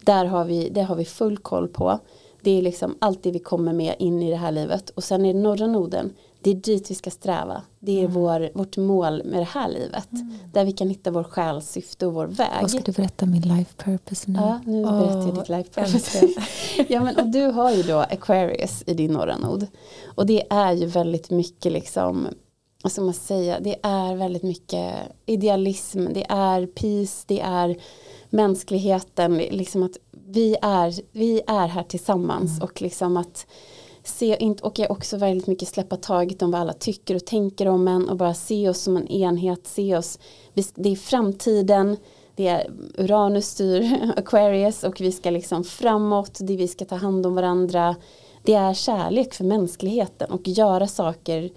[0.00, 1.98] Där har vi, det har vi full koll på.
[2.40, 4.90] Det är liksom allt det vi kommer med in i det här livet.
[4.90, 6.12] Och sen är norra noden,
[6.44, 7.62] det är dit vi ska sträva.
[7.80, 8.12] Det är mm.
[8.12, 10.12] vår, vårt mål med det här livet.
[10.12, 10.34] Mm.
[10.52, 12.60] Där vi kan hitta vår själs syfte och vår väg.
[12.60, 14.38] Vad ska du berätta min life purpose nu?
[14.38, 16.28] Ja, nu oh, berättar jag ditt life purpose.
[16.88, 19.66] ja, men, och du har ju då Aquarius i din norra nod.
[20.14, 22.28] Och det är ju väldigt mycket liksom
[22.90, 24.94] ska man säga, det är väldigt mycket
[25.26, 27.76] idealism, det är peace, det är
[28.30, 32.62] mänskligheten, liksom att vi är, vi är här tillsammans mm.
[32.62, 33.46] och liksom att
[34.04, 37.88] se, och jag också väldigt mycket släppa taget om vad alla tycker och tänker om
[37.88, 40.18] en och bara se oss som en enhet, se oss,
[40.74, 41.96] det är framtiden,
[42.36, 47.26] det är Uranus styr Aquarius och vi ska liksom framåt, det vi ska ta hand
[47.26, 47.96] om varandra,
[48.42, 51.50] det är kärlek för mänskligheten och göra saker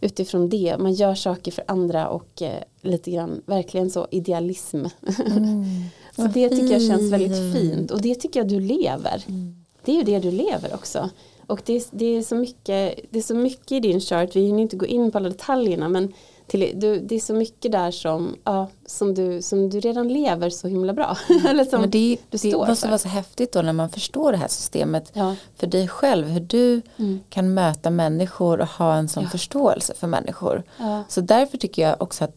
[0.00, 4.84] utifrån det, man gör saker för andra och eh, lite grann verkligen så idealism.
[5.26, 5.64] Mm.
[6.16, 9.24] så det tycker jag känns väldigt fint och det tycker jag du lever.
[9.28, 9.64] Mm.
[9.84, 11.10] Det är ju det du lever också.
[11.50, 14.62] Och det, det, är så mycket, det är så mycket i din chart, vi hinner
[14.62, 16.12] inte gå in på alla detaljerna men
[16.46, 20.50] till, du, det är så mycket där som, ja, som, du, som du redan lever
[20.50, 21.16] så himla bra.
[21.30, 21.46] Mm.
[21.46, 24.38] Eller som men det, du det måste vara så häftigt då när man förstår det
[24.38, 25.36] här systemet ja.
[25.56, 27.20] för dig själv, hur du mm.
[27.28, 29.28] kan möta människor och ha en sån ja.
[29.28, 30.62] förståelse för människor.
[30.76, 31.04] Ja.
[31.08, 32.36] Så därför tycker jag också att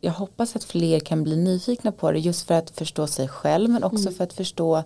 [0.00, 3.70] jag hoppas att fler kan bli nyfikna på det just för att förstå sig själv
[3.70, 4.14] men också mm.
[4.14, 4.82] för att förstå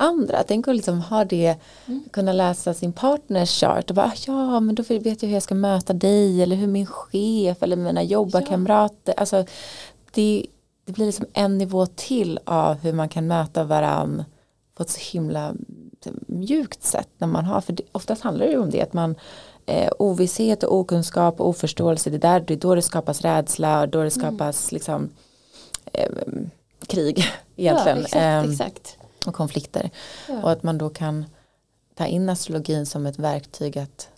[0.00, 0.42] andra.
[0.42, 2.04] Tänk att liksom ha det, mm.
[2.12, 5.54] kunna läsa sin partners chart och bara ja men då vet jag hur jag ska
[5.54, 9.14] möta dig eller hur min chef eller mina jobbarkamrater.
[9.16, 9.20] Ja.
[9.20, 9.44] Alltså,
[10.12, 10.46] det,
[10.84, 14.24] det blir liksom en nivå till av hur man kan möta varandra
[14.74, 15.54] på ett så himla
[16.26, 19.14] mjukt sätt när man har, för det, oftast handlar det om det att man
[19.66, 23.88] eh, ovisshet och okunskap och oförståelse det, där, det är då det skapas rädsla och
[23.88, 24.30] då det mm.
[24.30, 24.76] skapas mm.
[24.76, 25.08] liksom
[25.92, 26.10] eh,
[26.86, 27.24] krig
[27.56, 27.98] egentligen.
[27.98, 29.90] Ja, exakt, eh, exakt och konflikter.
[30.28, 30.42] Ja.
[30.42, 31.24] Och att man då kan
[31.94, 34.08] ta in astrologin som ett verktyg att,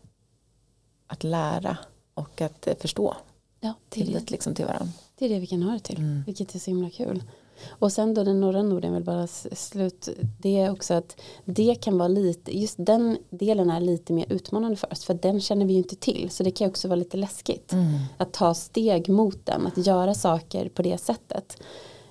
[1.07, 1.77] att lära
[2.15, 3.17] och att eh, förstå
[3.61, 4.93] ja, tillit liksom till varandra.
[5.19, 6.23] Det är det vi kan ha det till, mm.
[6.27, 7.23] vilket är så himla kul.
[7.69, 11.99] Och sen då den norra Norden vill bara slut, det är också att det kan
[11.99, 15.73] vara lite, just den delen är lite mer utmanande för oss, för den känner vi
[15.73, 17.99] ju inte till, så det kan också vara lite läskigt mm.
[18.17, 21.63] att ta steg mot den, att göra saker på det sättet.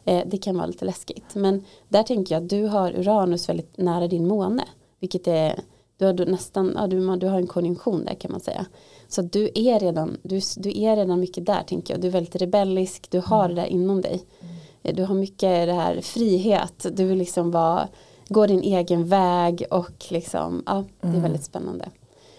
[0.05, 1.35] Eh, det kan vara lite läskigt.
[1.35, 4.63] Men där tänker jag att du har Uranus väldigt nära din måne.
[4.99, 5.59] Vilket är,
[5.97, 8.65] du har nästan, ja, du, du har en konjunktion där kan man säga.
[9.07, 12.01] Så du är redan, du, du är redan mycket där tänker jag.
[12.01, 14.23] Du är väldigt rebellisk, du har det där inom dig.
[14.39, 14.95] Mm.
[14.95, 17.87] Du har mycket det här frihet, du vill liksom vara,
[18.27, 21.21] gå din egen väg och liksom, ja, det är mm.
[21.21, 21.89] väldigt spännande.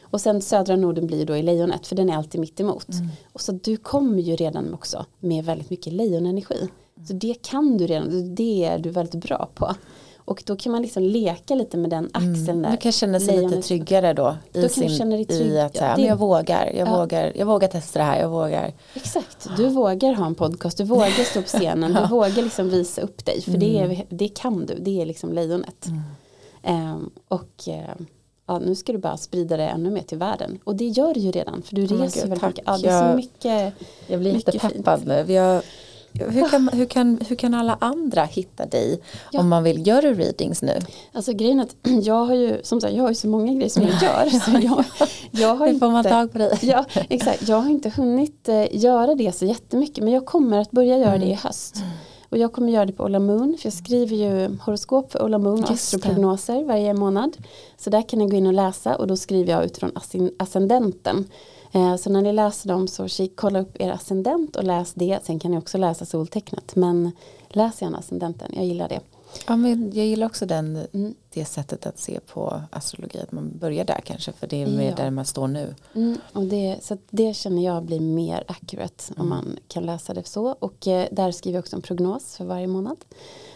[0.03, 2.89] Och sen södra Norden blir då i lejonet för den är alltid mitt emot.
[2.89, 3.09] Mm.
[3.33, 6.69] Och så du kommer ju redan också med väldigt mycket lejonenergi.
[7.07, 9.75] Så det kan du redan, det är du väldigt bra på.
[10.25, 12.63] Och då kan man liksom leka lite med den axeln mm.
[12.63, 12.71] där.
[12.71, 14.37] Du kan känna sig lite tryggare då.
[14.53, 16.99] I, då sin, i att säga, ja, men jag vågar, jag, ja.
[16.99, 18.73] vågar, jag vågar testa det här, jag vågar.
[18.95, 23.01] Exakt, du vågar ha en podcast, du vågar stå på scenen, du vågar liksom visa
[23.01, 23.43] upp dig.
[23.43, 23.61] För mm.
[23.61, 25.87] det, är, det kan du, det är liksom lejonet.
[25.87, 26.93] Mm.
[26.93, 28.07] Um, och uh,
[28.47, 30.59] ja, nu ska du bara sprida det ännu mer till världen.
[30.65, 32.65] Och det gör du ju redan, för du reser oh väldigt mycket.
[32.67, 33.75] Ja, det är så mycket
[34.07, 35.25] Jag blir lite peppad nu.
[36.13, 39.41] Hur kan, hur, kan, hur kan alla andra hitta dig ja.
[39.41, 40.79] om man vill göra readings nu?
[41.13, 43.69] Alltså grejen är att jag har ju som sagt, jag har ju så många grejer
[43.69, 44.29] som jag gör.
[44.29, 44.85] Så jag,
[45.31, 46.59] jag har Hur får man tag på dig?
[46.63, 47.49] Ja, exakt.
[47.49, 51.15] Jag har inte hunnit eh, göra det så jättemycket men jag kommer att börja göra
[51.15, 51.21] mm.
[51.21, 51.77] det i höst.
[52.29, 55.39] Och jag kommer göra det på Ola Moon för jag skriver ju horoskop för Ola
[55.39, 57.37] Moon och astroprognoser varje månad.
[57.77, 59.93] Så där kan ni gå in och läsa och då skriver jag utifrån
[60.39, 61.29] ascendenten.
[61.73, 65.19] Eh, så när ni läser dem så kolla upp er ascendent och läs det.
[65.23, 66.77] Sen kan ni också läsa soltecknet.
[66.77, 67.13] Men
[67.49, 69.01] läs gärna ascendenten, jag gillar det.
[69.47, 71.15] Ja, men jag gillar också den, Mm.
[71.35, 73.19] det sättet att se på astrologi.
[73.21, 74.95] Att man börjar där kanske för det är mer Ja.
[74.97, 75.75] där man står nu.
[75.95, 79.23] Mm, och det, så det känner jag blir mer accurate Mm.
[79.23, 80.47] om man kan läsa det så.
[80.59, 82.97] Och eh, där skriver jag också en prognos för varje månad.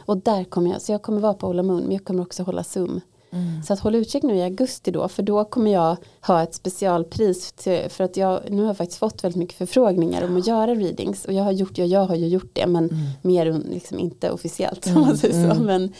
[0.07, 2.43] Och där kommer jag, så jag kommer vara på Ola Moon men jag kommer också
[2.43, 3.01] hålla Zoom.
[3.31, 3.62] Mm.
[3.62, 5.97] Så att håll utkik nu i augusti då för då kommer jag
[6.27, 10.24] ha ett specialpris till, för att jag nu har jag faktiskt fått väldigt mycket förfrågningar
[10.24, 12.91] om att göra readings och jag har gjort, jag, jag har ju gjort det men
[13.22, 15.62] mer un- liksom inte officiellt om man säger så.
[15.62, 15.93] Men,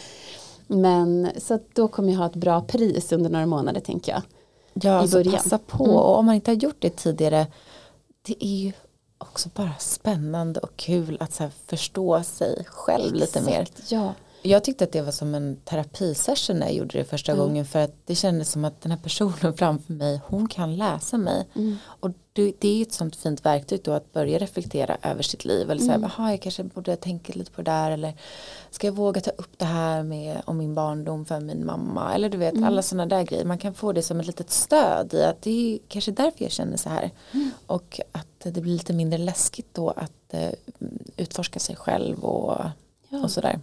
[0.67, 4.21] men så att då kommer jag ha ett bra pris under några månader tänker jag.
[4.73, 5.33] Ja, i så början.
[5.33, 5.83] passa på.
[5.83, 5.95] Mm.
[5.95, 7.47] Och om man inte har gjort det tidigare,
[8.21, 8.71] det är ju
[9.17, 13.61] också bara spännande och kul att så förstå sig själv lite mer.
[13.61, 14.13] Exakt, Ja.
[14.41, 17.45] Jag tyckte att det var som en terapisession när jag gjorde det första Mm.
[17.45, 21.17] gången för att det kändes som att den här personen framför mig, hon kan läsa
[21.17, 21.47] mig.
[21.55, 21.77] Mm.
[21.85, 25.71] Och det, det är ett sånt fint verktyg då att börja reflektera över sitt liv.
[25.71, 26.09] Eller så Mm.
[26.17, 27.91] "Jaha, jag kanske borde tänka lite på det där.
[27.91, 28.13] Eller
[28.71, 32.15] ska jag våga ta upp det här med om min barndom för min mamma.
[32.15, 32.63] Eller du vet, Mm.
[32.63, 33.45] alla sådana där grejer.
[33.45, 36.51] Man kan få det som ett litet stöd i att det är kanske därför jag
[36.51, 37.11] känner så här.
[37.33, 37.49] Mm.
[37.67, 40.49] Och att det blir lite mindre läskigt då att eh,
[41.17, 42.61] utforska sig själv och,
[43.09, 43.23] Ja.
[43.23, 43.59] och sådär.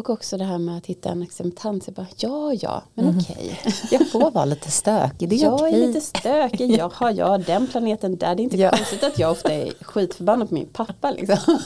[0.00, 1.86] Och också det här med att hitta en acceptans.
[1.86, 3.60] Jag bara, ja, ja, men okej.
[3.90, 5.82] Jag får vara lite stökig, det är Jag okej.
[5.82, 8.34] är lite stökig, jaha, ja, den planeten där.
[8.34, 8.70] Det är inte Ja.
[8.70, 11.10] konstigt att jag ofta är skitförbannad på min pappa.
[11.10, 11.36] Liksom.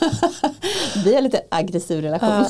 [1.04, 2.44] Vi har lite aggressiv relation.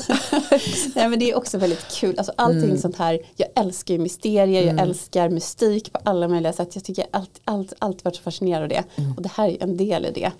[0.95, 2.15] Nej, men det är också väldigt kul.
[2.17, 2.77] Alltså, allting Mm.
[2.77, 6.75] sånt här, jag älskar ju mysterier, jag älskar mystik på alla möjliga sätt.
[6.75, 8.83] Jag tycker allt, allt, allt varit så fascinerad av det.
[8.95, 9.13] Mm.
[9.15, 10.31] Och det här är en del i det.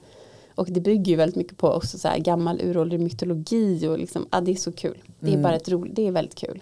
[0.55, 4.27] Och det bygger ju väldigt mycket på också så här gammal uråldrig mytologi och liksom,
[4.31, 4.97] ja, det är så kul.
[5.19, 5.43] Det är Mm.
[5.43, 6.61] bara ett roligt, det är väldigt kul.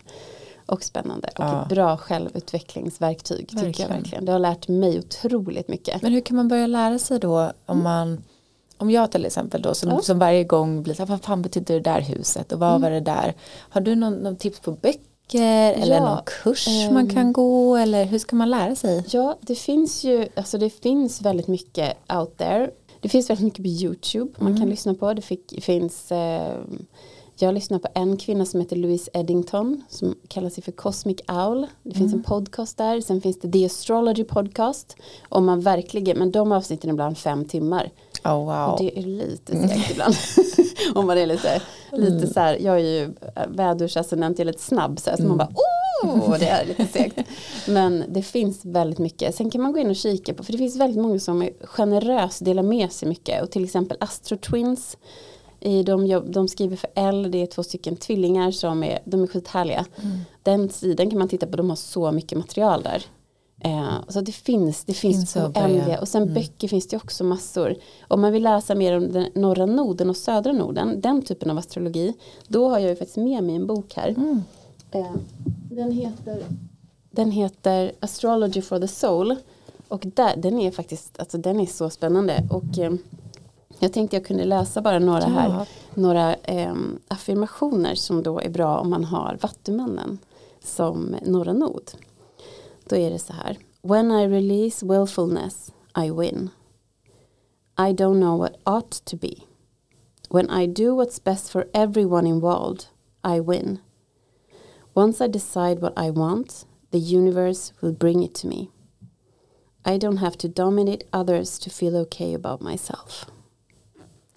[0.66, 1.28] Och spännande.
[1.28, 1.62] Och Ja.
[1.64, 3.92] ett bra självutvecklingsverktyg tycker jag Verkligen.
[3.92, 4.26] verkligen.
[4.26, 6.02] Det har lärt mig otroligt mycket.
[6.02, 8.24] Men hur kan man börja lära sig då om man
[8.78, 10.02] om jag till exempel då som, Ja.
[10.02, 12.90] som varje gång blir så här, vad fan betyder det där huset och vad var
[12.90, 13.34] det där?
[13.60, 16.94] Har du någon, någon tips på böcker eller Ja, någon kurs ehm.
[16.94, 19.06] man kan gå eller hur ska man lära sig?
[19.10, 22.72] Ja, det finns ju, alltså det finns väldigt mycket out there.
[23.04, 25.14] Det finns väldigt mycket på YouTube man kan lyssna på.
[25.14, 26.58] Det fick, finns, eh,
[27.36, 31.68] jag lyssnar på en kvinna som heter Louise Eddington som kallar sig för Cosmic Owl.
[31.84, 33.02] Det finns en podcast där.
[33.02, 34.96] Sen finns det The Astrology Podcast.
[35.30, 37.92] Om man verkligen, men de avsnitten är ibland fem timmar.
[38.24, 38.76] Oh, Och wow.
[38.80, 40.16] det är lite segt ibland.
[40.96, 43.14] Om man är lite, lite så här, jag är ju
[43.48, 45.83] vädursascendent, jag är lite snabb så, här, så man bara oh,
[46.40, 47.20] det är lite segt.
[47.68, 49.36] Men det finns väldigt mycket.
[49.36, 51.52] Sen kan man gå in och kika på, för det finns väldigt många som är
[51.64, 53.44] generöst delar med sig mycket.
[53.44, 54.98] Och till exempel Astro Twins,
[55.86, 59.86] de, de skriver för L, det är två stycken tvillingar som är, de är skithärliga.
[60.44, 63.06] Den sidan kan man titta på, de har så mycket material där.
[63.64, 66.00] Eh, så det finns, det finns, oändliga.
[66.02, 67.76] Och sen böcker finns det också massor.
[68.08, 71.58] Om man vill läsa mer om den norra noden och södra noden, den typen av
[71.58, 72.14] astrologi,
[72.48, 74.10] då har jag ju faktiskt med mig en bok här.
[74.10, 74.44] Mm.
[74.94, 75.16] Eh,
[75.70, 76.44] den, heter,
[77.12, 79.36] den heter Astrology for the Soul.
[79.88, 82.44] Och där, den är faktiskt, alltså den är så spännande.
[82.50, 82.94] Och eh,
[83.80, 85.66] jag tänkte jag kunde läsa bara några här, Ja.
[85.94, 86.76] några eh,
[87.08, 90.18] affirmationer som då är bra om man har Vattumannen
[90.64, 91.92] som norra nod.
[92.90, 93.58] Då är det så här.
[93.82, 95.72] When I release willfulness
[96.06, 96.50] I win.
[97.78, 99.34] I don't know what ought to be.
[100.30, 102.86] When I do what's best for everyone involved
[103.36, 103.78] I win.
[104.96, 108.68] Once I decide what I want the universe will bring it to me.
[109.86, 113.26] I don't have to dominate others to feel okay about myself.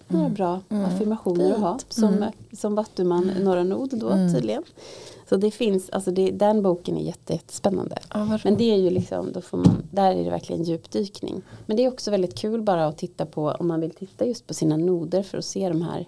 [0.07, 4.63] Några bra affirmationer att ha som, som vattuman norra nod då tydligen.
[5.29, 7.97] Så det finns, alltså det, den boken är jätte, jättespännande.
[8.13, 11.41] Ja, Men det är ju liksom, då får man, där är det verkligen djupdykning.
[11.65, 14.47] Men det är också väldigt kul bara att titta på, om man vill titta just
[14.47, 16.07] på sina noder för att se de här,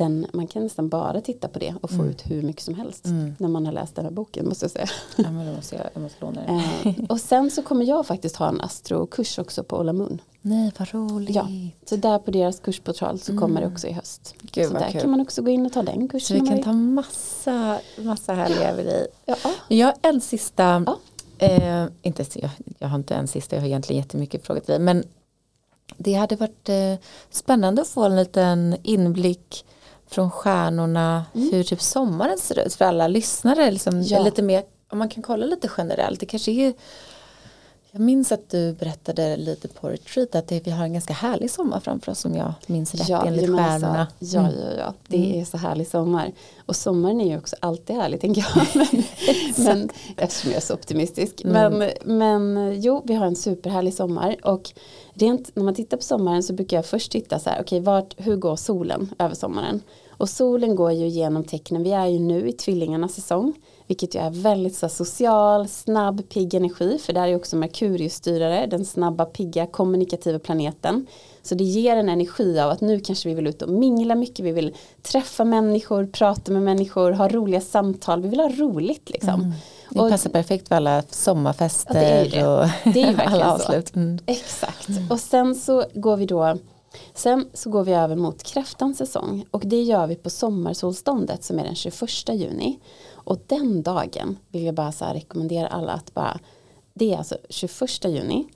[0.00, 3.04] den, man kan nästan bara titta på det och få ut hur mycket som helst
[3.38, 4.86] när man har läst den här boken måste jag säga.
[5.16, 6.58] Ja, men då måste jag, jag måste låna den.
[6.94, 10.20] Eh, och sen så kommer jag faktiskt ha en astrokurs också på Ola Moon.
[10.40, 11.36] Nej, vad roligt.
[11.36, 11.48] Ja,
[11.86, 14.34] så där på deras kursportal så kommer det också i höst.
[14.52, 15.00] Gud, så där kul.
[15.00, 16.38] kan man också gå in och ta den kursen.
[16.38, 19.06] Så vi kan ta massa, massa härliga över dig.
[19.26, 19.36] Ja.
[19.68, 20.98] Jag har en sista, Ja.
[21.46, 24.78] eh, inte, jag, jag har inte en sista, jag har egentligen jättemycket frågor till dig.
[24.78, 25.04] Men
[25.96, 26.94] det hade varit eh,
[27.30, 29.64] spännande att få en liten inblick
[30.10, 33.70] från stjärnorna hur typ sommaren ser ut för alla lyssnare.
[33.70, 34.22] Liksom, Ja.
[34.22, 36.72] lite mer, om man kan kolla lite generellt, det kanske är
[37.92, 41.50] jag minns att du berättade lite på retreat att det, vi har en ganska härlig
[41.50, 44.06] sommar framför oss om jag minns rätt Ja, enligt alltså, stjärnorna.
[44.18, 44.52] ja, Mm.
[44.60, 46.32] ja, ja, det är så härlig sommar.
[46.66, 48.66] Och sommaren är ju också alltid härlig tänker jag.
[48.92, 49.04] Men,
[49.64, 51.40] men, eftersom jag är så optimistisk.
[51.44, 51.72] Mm.
[51.78, 54.36] Men, men jo, vi har en superhärlig sommar.
[54.42, 54.70] Och
[55.22, 58.14] rent när man tittar på sommaren så brukar jag först titta så här, okej, vart,
[58.16, 59.82] hur går solen över sommaren?
[60.10, 63.54] Och solen går ju genom tecknen, vi är ju nu i tvillingarnas säsong.
[63.86, 66.98] Vilket ju är väldigt så social, snabb, pigg energi.
[66.98, 71.06] För där är också Merkurius styrare, den snabba, pigga, kommunikativa planeten.
[71.42, 74.44] Så det ger en energi av att nu kanske vi vill ut och mingla mycket,
[74.44, 79.40] vi vill träffa människor, prata med människor, ha roliga samtal, vi vill ha roligt liksom.
[79.40, 79.52] Mm.
[79.90, 82.46] Det och, passar perfekt för alla sommarfester det är det.
[82.46, 83.96] och det är alla avslut.
[83.96, 84.18] Mm.
[84.26, 85.10] Exakt, mm.
[85.10, 86.56] och sen så går vi då
[87.14, 91.58] Sen så går vi över mot kräftans säsong och det gör vi på sommarsolståndet som
[91.58, 92.78] är den 21 juni.
[93.12, 96.38] Och den dagen vill jag bara så rekommendera alla att bara
[96.94, 98.46] det är alltså 21 juni.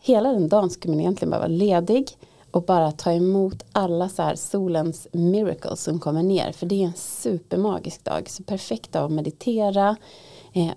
[0.00, 2.08] Hela den dagen ska man egentligen bara vara ledig
[2.50, 6.86] och bara ta emot alla så här solens miracles som kommer ner för det är
[6.86, 9.96] en supermagisk dag så perfekt av att meditera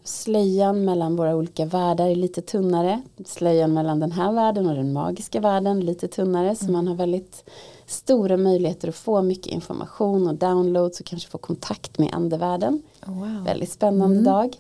[0.04, 4.94] slöjan mellan våra olika världar är lite tunnare slöjan mellan den här världen och den
[4.94, 6.56] magiska världen lite tunnare mm.
[6.56, 7.50] så man har väldigt
[7.86, 13.20] stora möjligheter att få mycket information och downloads och kanske få kontakt med andevärlden oh,
[13.20, 13.44] wow.
[13.44, 14.24] väldigt spännande mm.
[14.24, 14.56] dag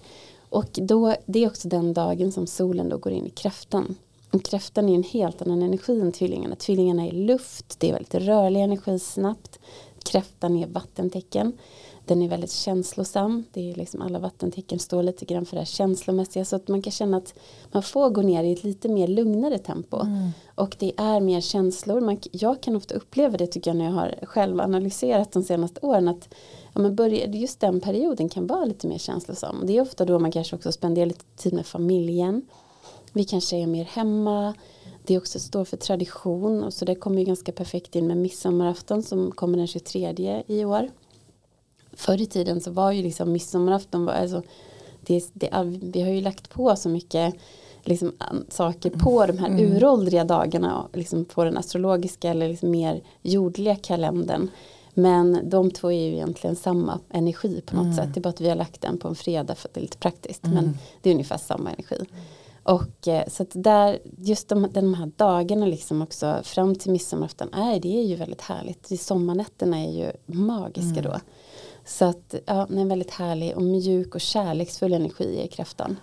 [0.49, 3.95] och då, det är också den dagen som solen då går in i kräftan
[4.39, 6.55] kräftan är en helt annan energi än tvillingarna.
[6.55, 9.59] Tvillingarna är luft, det är väldigt rörlig energi snabbt.
[10.03, 11.53] Kräftan är vattentecken.
[12.05, 13.43] Den är väldigt känslosam.
[13.51, 16.45] Det är liksom alla vattentecken står lite grann för det här känslomässiga.
[16.45, 17.33] Så att man kan känna att
[17.71, 19.99] man får gå ner i ett lite mer lugnare tempo.
[19.99, 20.29] Mm.
[20.55, 22.01] Och det är mer känslor.
[22.01, 25.79] Man, jag kan ofta uppleva det tycker jag när jag har själv analyserat de senaste
[25.81, 26.07] åren.
[26.07, 26.29] Att
[26.73, 29.63] ja, man börjar, just den perioden kan vara lite mer känslosam.
[29.63, 32.41] Det är ofta då man kanske också spenderar lite tid med familjen.
[33.13, 34.53] Vi kanske är mer hemma.
[35.05, 39.03] Det också står för tradition och så det kommer ju ganska perfekt in med midsommarafton
[39.03, 40.89] som kommer den 23 i år.
[41.93, 44.43] Förr i tiden så var ju liksom midsommarafton var, alltså,
[45.01, 45.49] det, det,
[45.81, 47.35] vi har ju lagt på så mycket
[47.83, 48.11] liksom,
[48.49, 49.75] saker på de här mm.
[49.75, 54.49] uråldriga dagarna liksom på den astrologiska eller liksom mer jordliga kalendern.
[54.93, 57.95] Men de två är ju egentligen samma energi på något mm.
[57.95, 58.13] sätt.
[58.13, 59.81] Det är bara att vi har lagt den på en fredag för att det är
[59.81, 60.45] lite praktiskt.
[60.45, 60.55] Mm.
[60.55, 62.05] Men det är ungefär samma energi.
[62.63, 67.53] Och eh, så att där, just de, de här dagarna liksom också fram till midsommarafton
[67.53, 69.01] är det är ju väldigt härligt.
[69.01, 71.03] Sommarnätterna är ju magiska mm.
[71.03, 71.19] då.
[71.85, 75.97] Så att ja, en väldigt härlig och mjuk och kärleksfull energi i kräftan.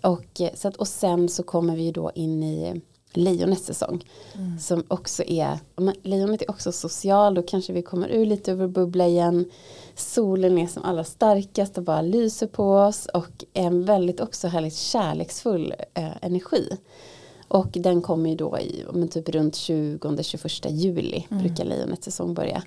[0.00, 2.80] Och, eh, så att, och sen så kommer vi då in i
[3.12, 4.04] lejonets säsong.
[4.34, 4.58] Mm.
[4.58, 5.58] Som också är,
[6.02, 9.50] lejonet är också social, då kanske vi kommer ur lite över bubbla igen.
[9.94, 14.48] Solen är som allra starkast och bara lyser på oss och är en väldigt också
[14.48, 16.78] härligt kärleksfull eh, energi.
[17.48, 21.42] Och den kommer ju då i men typ runt 20-21 juli mm.
[21.42, 22.62] brukar lejonets säsong börja.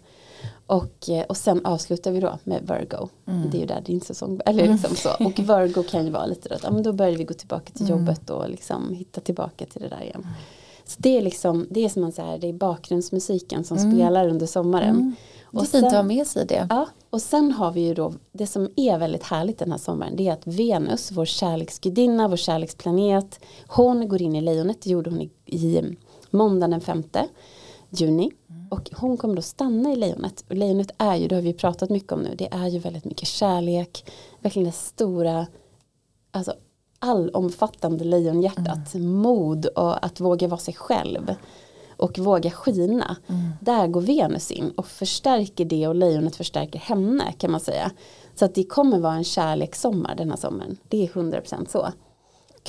[0.67, 3.09] Och, eh, och sen avslutar vi då med Virgo.
[3.27, 3.49] Mm.
[3.49, 4.75] Det är ju där din säsong eller mm.
[4.75, 5.25] liksom så.
[5.25, 7.85] Och Virgo kan ju vara lite då, ja, men då börjar vi gå tillbaka till
[7.85, 7.99] mm.
[7.99, 10.21] jobbet och liksom hitta tillbaka till det där igen.
[10.23, 10.33] Mm.
[10.85, 13.91] Så det är liksom, det är som man säger, det är bakgrundsmusiken som mm.
[13.91, 14.89] spelar under sommaren.
[14.89, 15.15] Mm.
[15.51, 16.67] Det är och fint att ha med sig det.
[16.69, 20.15] Ja, och sen har vi ju då, det som är väldigt härligt den här sommaren,
[20.15, 25.09] det är att Venus, vår kärleksgudinna, vår kärleksplanet, hon går in i lejonet, det gjorde
[25.09, 25.95] hon i, i
[26.29, 27.27] måndagen den femte
[27.91, 28.31] juni.
[28.69, 30.45] Och hon kommer då stanna i lejonet.
[30.49, 33.05] Och lejonet är ju, det har vi pratat mycket om nu, det är ju väldigt
[33.05, 35.47] mycket kärlek, verkligen det stora,
[36.31, 36.53] alltså
[36.99, 39.11] allomfattande lejonhjärtat, mm.
[39.11, 41.35] mod och att våga vara sig själv
[41.97, 43.15] och våga skina.
[43.27, 43.49] Mm.
[43.61, 47.91] Där går Venus in och förstärker det och lejonet förstärker henne kan man säga.
[48.35, 50.77] Så att det kommer vara en kärlekssommar den här sommaren.
[50.87, 51.87] Det är 100% så.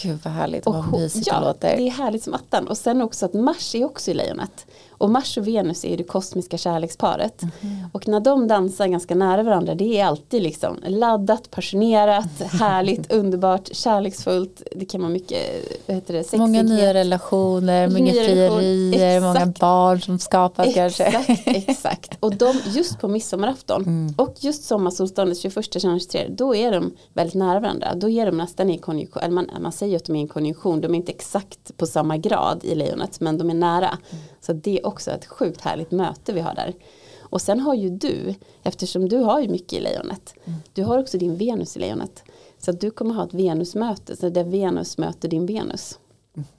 [0.02, 1.76] Gud vad härligt och vad mysigt ja, det låter.
[1.76, 2.68] det är härligt som attan.
[2.68, 4.66] Och sen också att Mars är också i lejonet.
[5.02, 7.42] Och Mars och Venus är det kosmiska kärleksparet.
[7.42, 7.76] Mm.
[7.92, 13.68] Och när de dansar ganska nära varandra det är alltid liksom laddat, passionerat, härligt, underbart,
[13.72, 14.62] kärleksfullt.
[14.76, 15.38] Det kan vara mycket,
[15.86, 16.48] vad heter det, sexighet.
[16.48, 21.32] Många nya relationer, många frierier, många barn som skapas exakt, kanske.
[21.50, 24.14] Exakt, och de just på midsommarafton mm.
[24.18, 27.94] och just sommarsolståndet 21 23 då är de väldigt nära varandra.
[27.94, 30.28] Då är de nästan i konjunktion, eller man, man säger att de är i en
[30.28, 33.98] konjunktion, de är inte exakt på samma grad i lejonet men de är nära.
[34.10, 34.24] Mm.
[34.46, 36.74] Så det är också ett sjukt härligt möte vi har där.
[37.20, 40.58] Och sen har ju du, eftersom du har ju mycket i lejonet, mm.
[40.72, 42.22] du har också din Venus i lejonet.
[42.58, 45.98] Så att du kommer ha ett Venusmöte, så där Venus möter din Venus.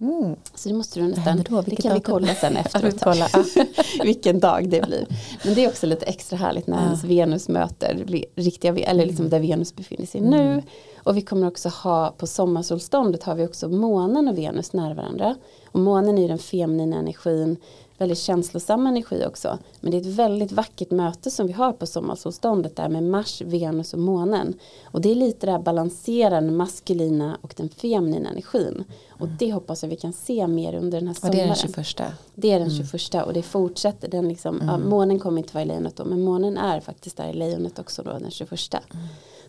[0.02, 0.36] Mm.
[0.56, 3.00] Så det måste du nästan, det, det kan vi kolla sen efteråt.
[3.04, 3.28] kolla.
[4.04, 5.08] Vilken dag det blir.
[5.46, 6.84] Men det är också lite extra härligt när ja.
[6.84, 8.06] ens Venus möter
[8.36, 10.32] riktiga, eller liksom där Venus befinner sig mm.
[10.32, 10.64] nu.
[11.04, 15.36] Och vi kommer också ha på sommarsolståndet har vi också månen och Venus nära varandra.
[15.72, 17.58] Och månen är ju den feminina energin,
[17.98, 19.58] väldigt känslosam energi också.
[19.80, 23.42] Men det är ett väldigt vackert möte som vi har på sommarsolståndet där med Mars,
[23.42, 24.54] Venus och månen.
[24.84, 28.84] Och det är lite det här balanserande maskulina och den feminina energin.
[29.10, 31.30] Och det hoppas jag vi kan se mer under den här sommaren.
[31.30, 32.12] Och det är den 21.
[32.36, 33.28] Det är den 21 mm.
[33.28, 34.08] och det fortsätter.
[34.08, 34.68] Den liksom, mm.
[34.68, 37.80] ja, månen kommer inte vara i lejonet då men månen är faktiskt där i lejonet
[37.80, 38.60] också då den 21.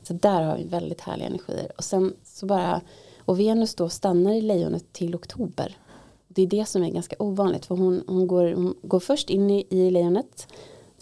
[0.07, 1.73] Så där har vi väldigt härliga energier.
[1.77, 2.81] Och sen så bara,
[3.25, 5.77] och Venus då stannar i lejonet till oktober.
[6.29, 9.51] Det är det som är ganska ovanligt för hon, hon, går, hon går först in
[9.51, 10.49] i, i lejonet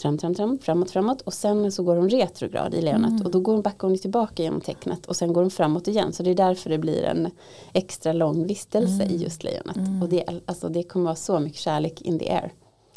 [0.03, 3.23] tram, tram, tram, framåt, framåt och sen så går hon retrograd i lejonet mm.
[3.23, 6.13] och då går hon backar hon tillbaka genom tecknet och sen går hon framåt igen
[6.13, 7.31] så det är därför det blir en
[7.73, 9.15] extra lång vistelse mm.
[9.15, 10.03] i just lejonet mm.
[10.03, 12.53] och det, alltså, det kommer vara så mycket kärlek in the air.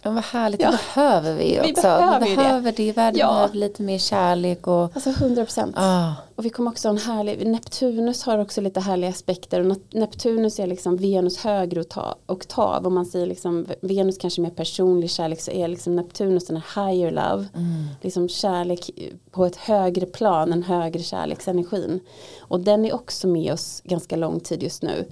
[0.05, 0.71] Ja, vad härligt, ja.
[0.71, 1.67] det behöver vi också.
[1.67, 2.85] Vi behöver, vi behöver det.
[2.85, 2.91] det.
[2.91, 3.27] Världen ja.
[3.27, 4.67] behöver lite mer kärlek.
[4.67, 4.95] Och...
[4.95, 5.75] Alltså 100 procent.
[5.77, 6.11] Ah.
[6.35, 9.69] Och vi kommer också ha en härlig, Neptunus har också lite härliga aspekter.
[9.69, 11.83] Och Neptunus är liksom Venus högre
[12.27, 12.87] oktav.
[12.87, 16.87] Om man säger liksom Venus kanske mer personlig kärlek så är liksom Neptunus den här
[16.87, 17.45] higher love.
[17.55, 17.85] Mm.
[18.01, 18.89] Liksom kärlek
[19.31, 21.99] på ett högre plan, en högre kärleksenergin.
[22.39, 25.05] Och den är också med oss ganska lång tid just nu.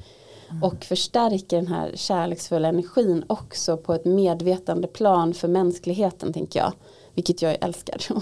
[0.54, 0.64] Mm.
[0.64, 6.74] Och förstärker den här kärleksfulla energin också på ett medvetande plan för mänskligheten tänker jag.
[7.16, 7.98] Vilket jag älskar.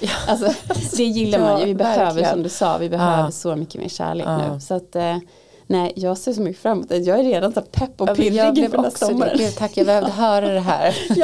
[0.00, 0.08] Ja.
[0.28, 0.52] alltså,
[0.96, 1.66] det gillar man ju.
[1.66, 2.30] Vi behöver verkligen.
[2.30, 3.30] som du sa, vi behöver ja.
[3.30, 4.52] så mycket mer kärlek ja.
[4.54, 4.60] nu.
[4.60, 5.18] Så att, eh,
[5.66, 6.98] nej, jag ser så mycket fram emot det.
[6.98, 9.34] Jag är redan så pepp och pirrig inför nästa sommar.
[9.36, 9.50] Det.
[9.50, 10.96] Tack, jag behövde höra det här.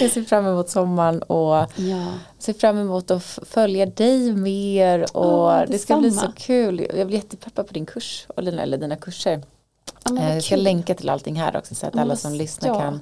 [0.00, 1.66] jag ser fram emot sommaren och
[2.38, 5.16] ser fram emot att följa dig mer.
[5.16, 6.86] Och det, det ska bli så kul.
[6.96, 9.42] Jag blir jättepeppad på din kurs, eller dina kurser.
[10.04, 12.80] Ja, jag ska länka till allting här också så att alla som lyssnar ja.
[12.80, 13.00] kan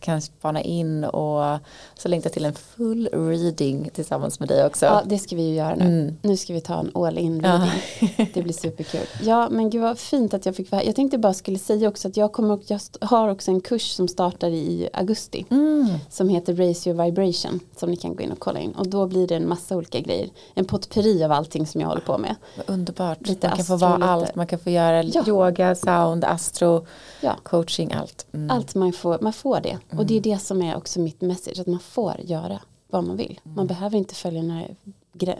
[0.00, 1.58] kan spana in och
[2.00, 4.86] så längta till en full reading tillsammans med dig också.
[4.86, 5.84] Ja det ska vi ju göra nu.
[5.84, 6.16] Mm.
[6.22, 7.70] Nu ska vi ta en all in reading.
[8.16, 8.26] Ja.
[8.34, 9.06] det blir superkul.
[9.22, 12.08] Ja men gud vad fint att jag fick vara Jag tänkte bara skulle säga också
[12.08, 15.46] att jag, kommer, jag har också en kurs som startar i augusti.
[15.50, 15.88] Mm.
[16.10, 17.60] Som heter Raise Your Vibration.
[17.76, 18.72] Som ni kan gå in och kolla in.
[18.72, 20.28] Och då blir det en massa olika grejer.
[20.54, 22.36] En potpurri av allting som jag håller på med.
[22.66, 23.28] Underbart.
[23.28, 24.34] Lite man kan få vara allt.
[24.34, 25.24] Man kan få göra ja.
[25.26, 26.86] yoga, sound, astro,
[27.20, 27.36] ja.
[27.42, 28.26] coaching, allt.
[28.32, 28.50] Mm.
[28.50, 29.78] Allt man får, man får det.
[29.90, 29.98] Mm.
[29.98, 32.60] Och det är det som är också mitt message, att man får göra
[32.90, 33.40] vad man vill.
[33.42, 33.66] Man mm.
[33.66, 34.66] behöver inte följa några,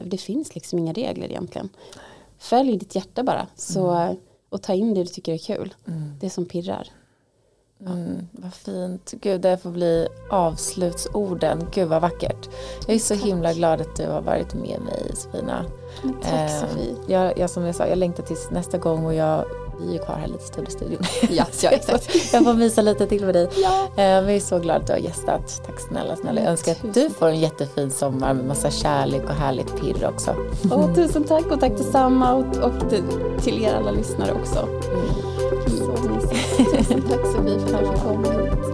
[0.05, 1.68] det finns liksom inga regler egentligen.
[2.38, 4.16] Följ ditt hjärta bara så, mm.
[4.48, 5.74] och ta in det du tycker är kul.
[5.86, 6.12] Mm.
[6.20, 6.88] Det som pirrar.
[7.86, 9.14] Mm, vad fint.
[9.20, 11.66] Gud, det får bli avslutsorden.
[11.72, 12.48] Gud vad vackert.
[12.86, 13.24] Jag är så Tack.
[13.24, 15.64] himla glad att du har varit med mig Sofina.
[16.22, 16.96] Tack eh, Sofie.
[17.09, 19.44] Jag, jag, som jag sa, jag längtar tills nästa gång och jag
[19.81, 21.03] vi är ju kvar här lite stund i studion.
[21.31, 22.33] Ja, ja exakt.
[22.33, 23.49] jag får mysa lite till med dig.
[23.62, 23.89] Ja.
[23.97, 25.62] Eh, jag är så glad att du har gästat.
[25.66, 26.41] Tack snälla, snälla.
[26.41, 30.31] Jag önskar att du får en jättefin sommar med massa kärlek och härligt pirr också.
[30.70, 32.91] Oh, tusen tack och tack detsamma och, och
[33.43, 34.59] till er alla lyssnare också.
[34.59, 35.31] Mm.
[35.78, 38.70] Så, tusen tack Sofie för att du kom.